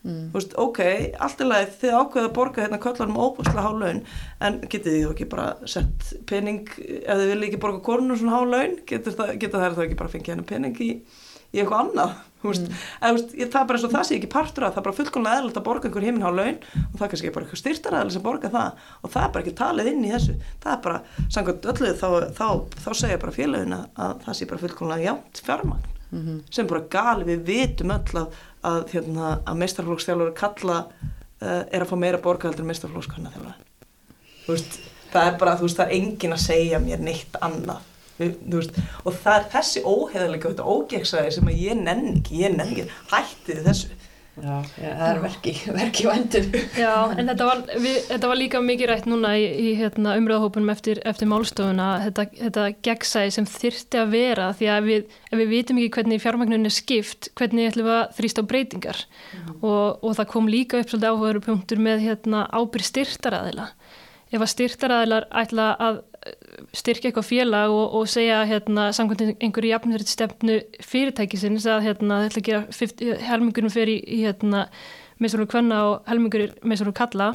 [0.00, 0.78] Þú veist, ok,
[1.20, 3.98] allt í lagi þið ákveða að borga hérna köllar um óbúslega há laun
[4.40, 6.62] en getið þið ekki bara sett pening,
[7.04, 9.98] ef þið vilja ekki borga konur svona há laun, getur það, geta þær þá ekki
[10.00, 10.90] bara fengið hennar pening í,
[11.52, 12.14] í eitthvað annað
[12.64, 12.78] mm.
[13.02, 14.86] eða, veist, ég- það er bara eins og það sé ekki partur að það er
[14.88, 17.60] bara fullkomlega eðlilegt að borga einhver heiminn há laun og það er kannski bara eitthvað
[17.60, 20.36] styrtaræðileg sem borga það og það er bara ekki talið inn í þessu.
[20.64, 20.98] Það er bara,
[21.36, 22.46] samkvæmt öllu þá, þá, þá,
[22.86, 25.96] þá segja bara félagin að, að það sé bara fullkomlega jánt fjármagn
[26.50, 31.90] sem bara gali, við vitum öll að, að, hérna, að meistarflóksþjálfur kalla uh, er að
[31.90, 32.72] fá meira borgahaldur en
[34.48, 34.80] veist,
[35.12, 37.86] það er bara, þú veist, það er engin að segja mér neitt annað.
[38.20, 42.82] Veist, og það er þessi óheðalega og þetta ógegsæði sem ég nenni ekki, ég nenni
[42.82, 43.96] ekki, hættið þessu
[44.40, 46.46] Já, já, það er verki, verki á endum.
[46.78, 50.72] Já, en þetta var, við, þetta var líka mikið rætt núna í, í hérna, umröðahópunum
[50.72, 55.52] eftir, eftir málstofuna, þetta, þetta gegnsæði sem þyrti að vera því að við, ef við
[55.52, 59.02] vitum ekki hvernig fjármagnun er skipt, hvernig ætlum við að þrýsta á breytingar
[59.60, 63.70] og, og það kom líka upp svolítið áhugaður punktur með hérna, ábyrð styrtaraðila.
[64.30, 66.34] Ef að styrtaraðilar ætla að eh,
[66.76, 72.32] styrkja eitthvað félag og, og segja hérna, samkvæmt einhverju jafnverðt stefnu fyrirtækisins að hérna, þetta
[72.32, 74.66] ætla að gera 50, helmingunum fyrir í, hérna,
[75.20, 77.32] meðsvöru kvenna og helmingur meðsvöru kalla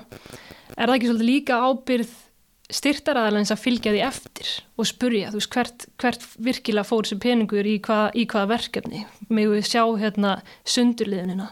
[0.75, 2.13] er það ekki svolítið líka ábyrð
[2.73, 7.67] styrtaraðalans að fylgja því eftir og spurja, þú veist, hvert, hvert virkilega fór þessi peningur
[7.69, 9.03] í, hva, í hvaða verkefni?
[9.29, 11.51] Með við sjá hérna sundurliðunina?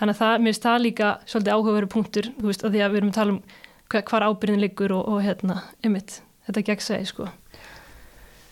[0.00, 2.92] Þannig að það, mér finnst það líka svolítið áhugaveru punktur, þú veist, að því að
[2.92, 3.40] við erum að tala um
[3.90, 7.28] hvar ábyrðin liggur og, og hérna, ymmit, þetta gegnsæði, sko.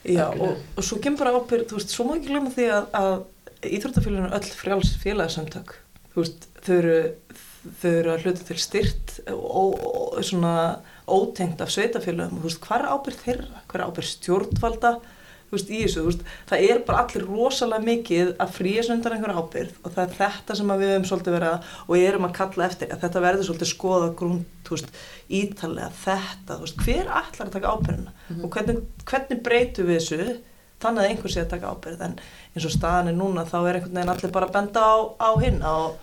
[0.09, 2.89] Já, og, og svo kemur bara ábyrð, þú veist, svo má ekki glemma því að,
[2.99, 5.74] að íþróttafélaginu er öll frjáls félagsamtök,
[6.14, 6.97] þú veist, þau eru,
[7.82, 10.55] þau eru að hluta til styrt og, og svona
[11.09, 15.18] ótengt af sveitafélagum, þú veist, hvað er ábyrð þeirra, hvað er ábyrð stjórnvalda, þú
[15.53, 19.34] veist, í þessu, veist, það er bara allir rosalega mikið að fríja sig undan einhver
[19.38, 22.68] ábyrð og það er þetta sem við höfum svolítið verið að, og erum að kalla
[22.68, 25.01] eftir, að þetta verður svolítið skoða grún, þú veist,
[25.40, 30.38] ítalega þetta, veist, hver ætlar að taka ábyrðina og hvernig, hvernig breytum við þessu
[30.78, 32.20] þannig að einhver sé að taka ábyrð en
[32.55, 35.30] eins og staðan er núna þá er einhvern veginn allir bara að benda á, á
[35.42, 35.96] hinn og,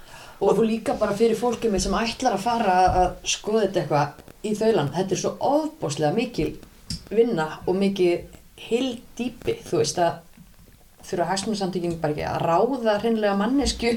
[0.43, 4.23] Og þú líka bara fyrir fólkið mitt sem ætlar að fara að skoða þetta eitthvað
[4.43, 4.89] í þaulan.
[4.95, 6.49] Þetta er svo ofbóslega mikil
[7.09, 10.21] vinna og mikið heildýpi, þú veist að
[11.05, 13.91] þurfa hagsmunarsamtökin bara ekki að ráða hreinlega mannesku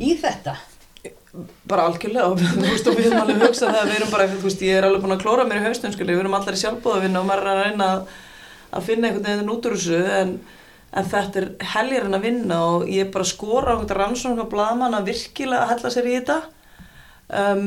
[0.00, 0.56] í þetta.
[1.64, 4.24] bara algjörlega og þú veist og við höfum alveg hugsað það að við erum bara,
[4.28, 6.60] þú veist, ég er alveg búin að klóra mér í skilja, við erum allir í
[6.60, 8.02] sjálfbóðavinna og maður er að reyna að,
[8.76, 10.34] að finna einhvern veginn út úr þessu en,
[10.92, 14.44] en þetta er helgirinn að vinna og ég er bara að skora á einhvern rannsókn
[14.44, 16.38] á blaðmann að virkilega hella sér í þetta
[17.40, 17.66] um,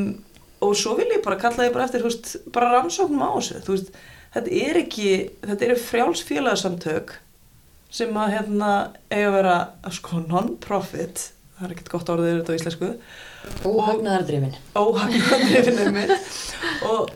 [0.62, 3.64] og svo vil ég bara kalla ég bara eftir, þú veist, bara rannsóknum á þessu,
[3.66, 3.98] þú veist,
[4.36, 5.12] þetta er ekki,
[5.46, 7.16] þetta eru frjáls félagsamtök
[7.96, 8.72] sem að hérna
[9.10, 9.56] eiga að vera
[9.96, 12.90] sko non-profit, það er ekkert gott orðið þetta á íslensku.
[13.70, 14.58] Og hagnaðardrifin.
[14.76, 16.32] óhagnaðrifinu mitt
[16.90, 17.14] og,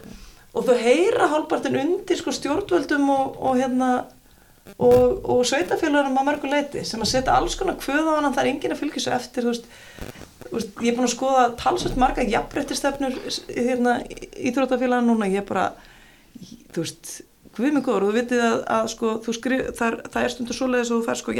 [0.54, 3.90] og þau heyra hálpartin undir sko stjórnvöldum og, og hérna
[4.78, 8.44] og, og sveitafélagunum að mörgu leiti sem að setja alls konar kvöð á hana það
[8.44, 9.70] er enginn að fylgja svo eftir þú veist,
[10.82, 13.18] ég er búin að skoða talsvöld marga jafnbrettisstefnur
[13.54, 14.00] hérna,
[14.38, 15.30] íþrótafélagan núna.
[15.30, 15.66] Ég er bara
[16.74, 17.18] þú veist
[17.50, 20.34] Guð mig góður, og þú vitið að, að sko, þú skrif, það, er, það er
[20.36, 21.34] stundur svoleiðis og þú fær sko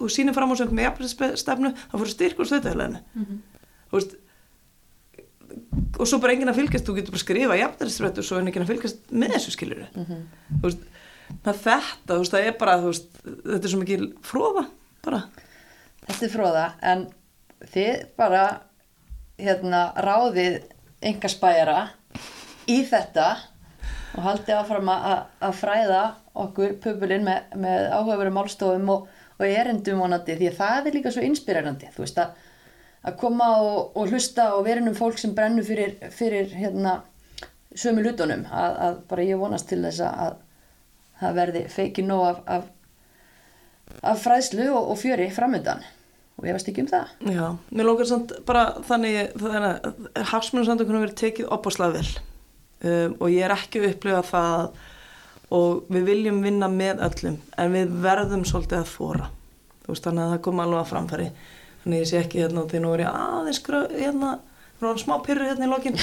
[0.00, 3.00] þú sýnir fram á sem með jafnbrettisstefnu, þá fyrir styrkur sveitafélaginu
[3.86, 4.16] þú veist
[5.96, 8.66] og svo bara enginn að fylgjast, þú getur bara skrifa jafnærisrættu og svo er enginn
[8.66, 10.84] að fylgjast með þessu skilur þú veist
[11.46, 14.66] með þetta, þú veist, það er bara þú veist, þetta er svo mikið fróða
[15.06, 15.22] bara,
[16.06, 17.06] Þetta er fróða, en
[17.72, 18.42] þið bara
[19.38, 20.60] hérna, ráðið
[21.02, 21.78] enga spæjara
[22.70, 23.30] í þetta
[24.16, 26.02] og haldið áfram að, fræða
[26.46, 29.06] okkur pöbulinn með, með áhugaveru málstofum og,
[29.36, 32.36] og erendum vonandi því að það er líka svo inspirerandi, þú veist að
[33.06, 37.00] að koma og, og hlusta og vera um fólk sem brennur fyrir, fyrir hérna,
[37.76, 40.40] sömu hlutunum að, að bara ég vonast til þess að
[41.20, 42.64] það verði feikið nóg af, af,
[44.12, 45.84] af fræðslu og, og fjöri framöndan
[46.36, 47.12] og ég veist ekki um það.
[47.32, 52.10] Já, mér lókar samt bara þannig, þannig að hafsmunarsamtökunum verið tekið opaslega vel
[52.84, 54.68] um, og ég er ekki að upplifa það
[55.56, 59.28] og við viljum vinna með öllum en við verðum svolítið að þóra
[59.86, 61.26] þú veist, þannig að það kom alveg að framfæri.
[61.84, 63.60] Þannig ég sé ekki hérna og því nú er ég aðeins
[63.94, 64.30] hérna,
[64.80, 65.94] nú er hann smá pyrru hérna í lokin.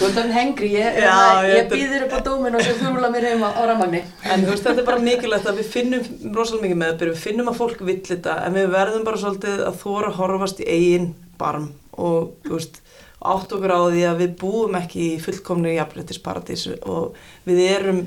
[0.00, 2.74] Þú ert hann hengri, ég, Já, ég, ég- ég býðir upp á dómin og svo
[2.80, 6.06] þúla mér heim á, ramagni En þú veist, þetta er bara mikilvægt að við finnum
[6.36, 9.80] rosalega mikið meðbyrju, við finnum að fólk vill þetta en við verðum bara svolítið að
[9.82, 11.66] þóra horfast í eigin barm
[12.00, 12.80] og þú veist,
[13.20, 18.02] átt okkur á því að við búum ekki í fullkomni jafnréttisparadís og við erum,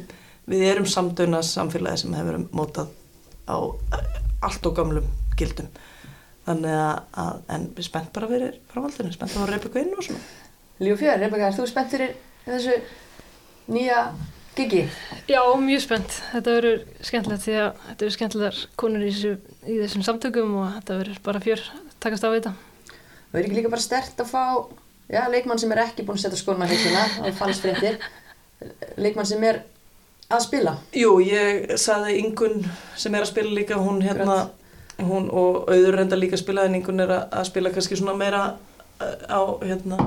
[0.49, 2.93] við erum samdöna samfélagi sem hefur mótað
[3.45, 3.57] á
[4.43, 5.69] allt og gamlum gildum
[6.47, 10.07] þannig að, að en við spennt bara fyrir framhaldinu, spennt að reypa ykkur inn og
[10.07, 10.23] svona
[10.81, 12.15] Líf og fjör, Rebecca, er þú spennt fyrir
[12.47, 12.79] þessu
[13.71, 13.99] nýja
[14.57, 14.81] gigi?
[15.29, 16.15] Já, mjög spennt.
[16.31, 19.33] Þetta verður skemmtilegt því að þetta verður skemmtilegar konur í, þessu,
[19.69, 22.53] í þessum samtökum og þetta verður bara fjör að takast á þetta.
[23.29, 24.43] Það er ekki líka bara stert að fá
[25.11, 27.99] já, leikmann sem er ekki búinn að setja skóna heiluna og fannst fréttir.
[28.97, 29.63] Leikmann sem er
[30.31, 30.75] að spila.
[30.95, 32.61] Jú, ég saði Ingun
[32.95, 34.45] sem er að spila líka, hún hérna
[35.03, 38.15] hún og auður reynda líka að spila en Ingun er að, að spila kannski svona
[38.17, 39.99] meira uh, á hérna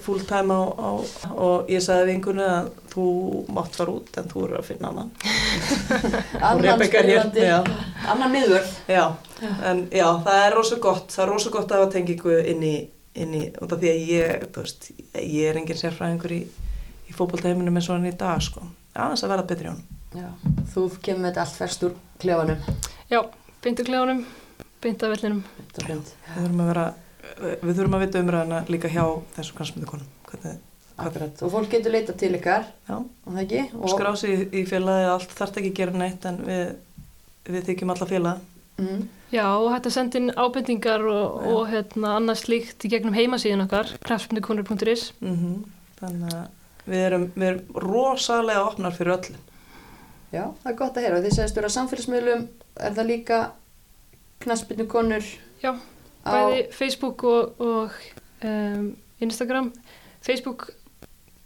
[0.00, 0.90] full time á, á
[1.36, 3.06] og ég saði við Ingunni að þú
[3.52, 5.10] mátt fara út en þú eru að finna annan.
[6.48, 7.58] Annan er spilandi, já.
[8.08, 8.70] annan miðvörð.
[8.88, 9.04] Já,
[9.68, 12.74] en já, það er rosa gott, það er rosa gott að hafa tengingu inn í,
[13.22, 16.42] inn í, út af því að ég, þú veist, ég er engin sérfræðingur í,
[17.08, 18.64] í fótboltaheiminum eins og hann í dag, sko.
[18.96, 19.96] Þess að verða betri í honum.
[20.16, 20.28] Já,
[20.72, 22.62] þú kemur með þetta allt ferst úr klefanum
[23.10, 23.20] Já,
[23.66, 24.22] klefunum,
[24.84, 25.42] beint af vellinum.
[25.58, 26.14] Þetta er fint.
[26.30, 26.86] Við þurfum að vera,
[27.66, 29.04] við þurfum að vita umræðina líka hjá
[29.36, 30.14] þessum kransmyndu konum.
[30.30, 30.62] Hvernig,
[30.96, 31.42] Akkurat.
[31.44, 33.62] Og fólk getur leitað til ykkar, já, og það ekki?
[33.76, 36.62] og skrási í, í félagi, allt þarf ekki að gera neitt en við,
[37.52, 38.46] við þykjum alla félag.
[38.76, 39.08] Mm.
[39.32, 43.64] Já, og hægt að senda inn ábendingar og, og hérna, annað slíkt í gegnum heimasíðun
[43.66, 45.08] okkar, kraftsmyndukonur.is.
[45.24, 45.64] Mm
[45.96, 46.46] Þannig að
[46.86, 49.38] við erum, við erum rosalega opnar fyrir öllum.
[50.34, 51.20] Já, það er gott að heyra.
[51.24, 52.42] Þið segist vera á samfélagsmiðlum,
[52.76, 53.38] er það líka
[54.44, 55.24] knaspinu konur
[55.62, 56.28] Já, á...
[56.28, 57.96] bæði Facebook og, og
[58.44, 58.90] um,
[59.24, 59.72] Instagram.
[60.26, 60.68] Facebook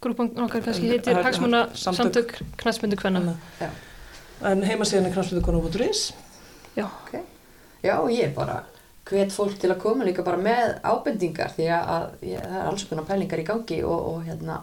[0.03, 2.01] grúpan okkar kannski heitir ha- Hagsmuna samtök.
[2.01, 3.37] samtök knastmyndu kvenna.
[3.61, 3.71] Já.
[4.51, 5.15] En heimasíðan er
[6.75, 6.99] kransmyndukonu.is.
[7.09, 7.23] Okay.
[7.83, 8.63] Já, ég bara
[9.11, 12.69] hvet fólk til að koma líka bara með ábendingar því að, að ég, það er
[12.71, 14.61] alls konar pælingar í gangi og, og hérna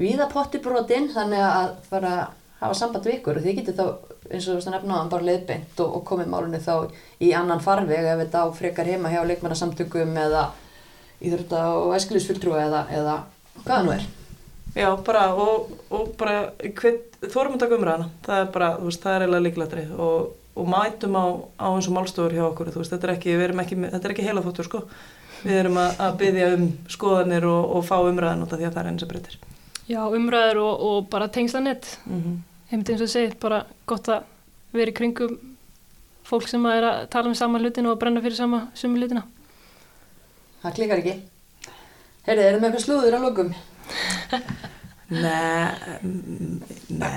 [0.00, 2.14] viða potti brotin þannig að bara
[2.60, 3.84] hafa samband við ykkur og þið getur þá
[4.30, 6.74] eins og þú veist að nefna hann bara leiðbeint og, og komið málunni þá
[7.20, 10.46] í annan farveg ef þetta á frekar heima hjá leikmannasamtökum eða
[11.20, 13.16] íþrótta og æskilisfulltrúa eða, eða
[13.60, 14.08] hvað það nú er.
[14.70, 19.02] Já, bara, og, og bara, hver, þórum að taka umræðana, það er bara, þú veist,
[19.02, 21.24] það er eiginlega líklættri og, og mætum á,
[21.60, 24.08] á eins og málstofur hjá okkur, þú veist, þetta er ekki, við erum ekki, þetta
[24.08, 24.82] er ekki heila þóttur, sko,
[25.44, 28.74] við erum að, að byggja um skoðanir og, og fá umræðan út af því að
[28.74, 29.38] það er eins og breytir.
[29.90, 31.98] Já, umræður og, og bara tengslanett.
[32.06, 32.36] Mm -hmm.
[32.70, 34.22] Heimt eins og segið, bara gott að
[34.72, 35.38] vera í kringum
[36.24, 38.98] fólk sem að er að tala um sama hlutin og að brenna fyrir sama sumu
[38.98, 39.22] hlutina.
[40.62, 41.14] Það klikkar ekki.
[42.26, 43.54] Heyrðu, er það með eitthvað slúður á lokum?
[45.10, 45.70] Nei,
[46.02, 46.60] mm,
[47.00, 47.16] nei,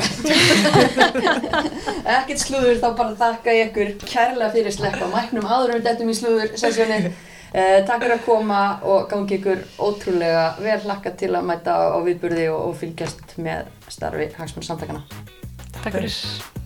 [2.16, 6.16] Ekkert slúður, þá bara þakka ég ykkur kærlega fyrir sleppa mæknum áður um þetta í
[6.18, 7.14] slúður sessjóni.
[7.54, 11.82] Eh, takk fyrir að koma og gangi ykkur ótrúlega vel hlakka til að mæta á,
[11.94, 15.06] á viðburði og, og fylgjast með starfi hagsmunn samtakana.
[15.84, 16.63] Takk fyrir.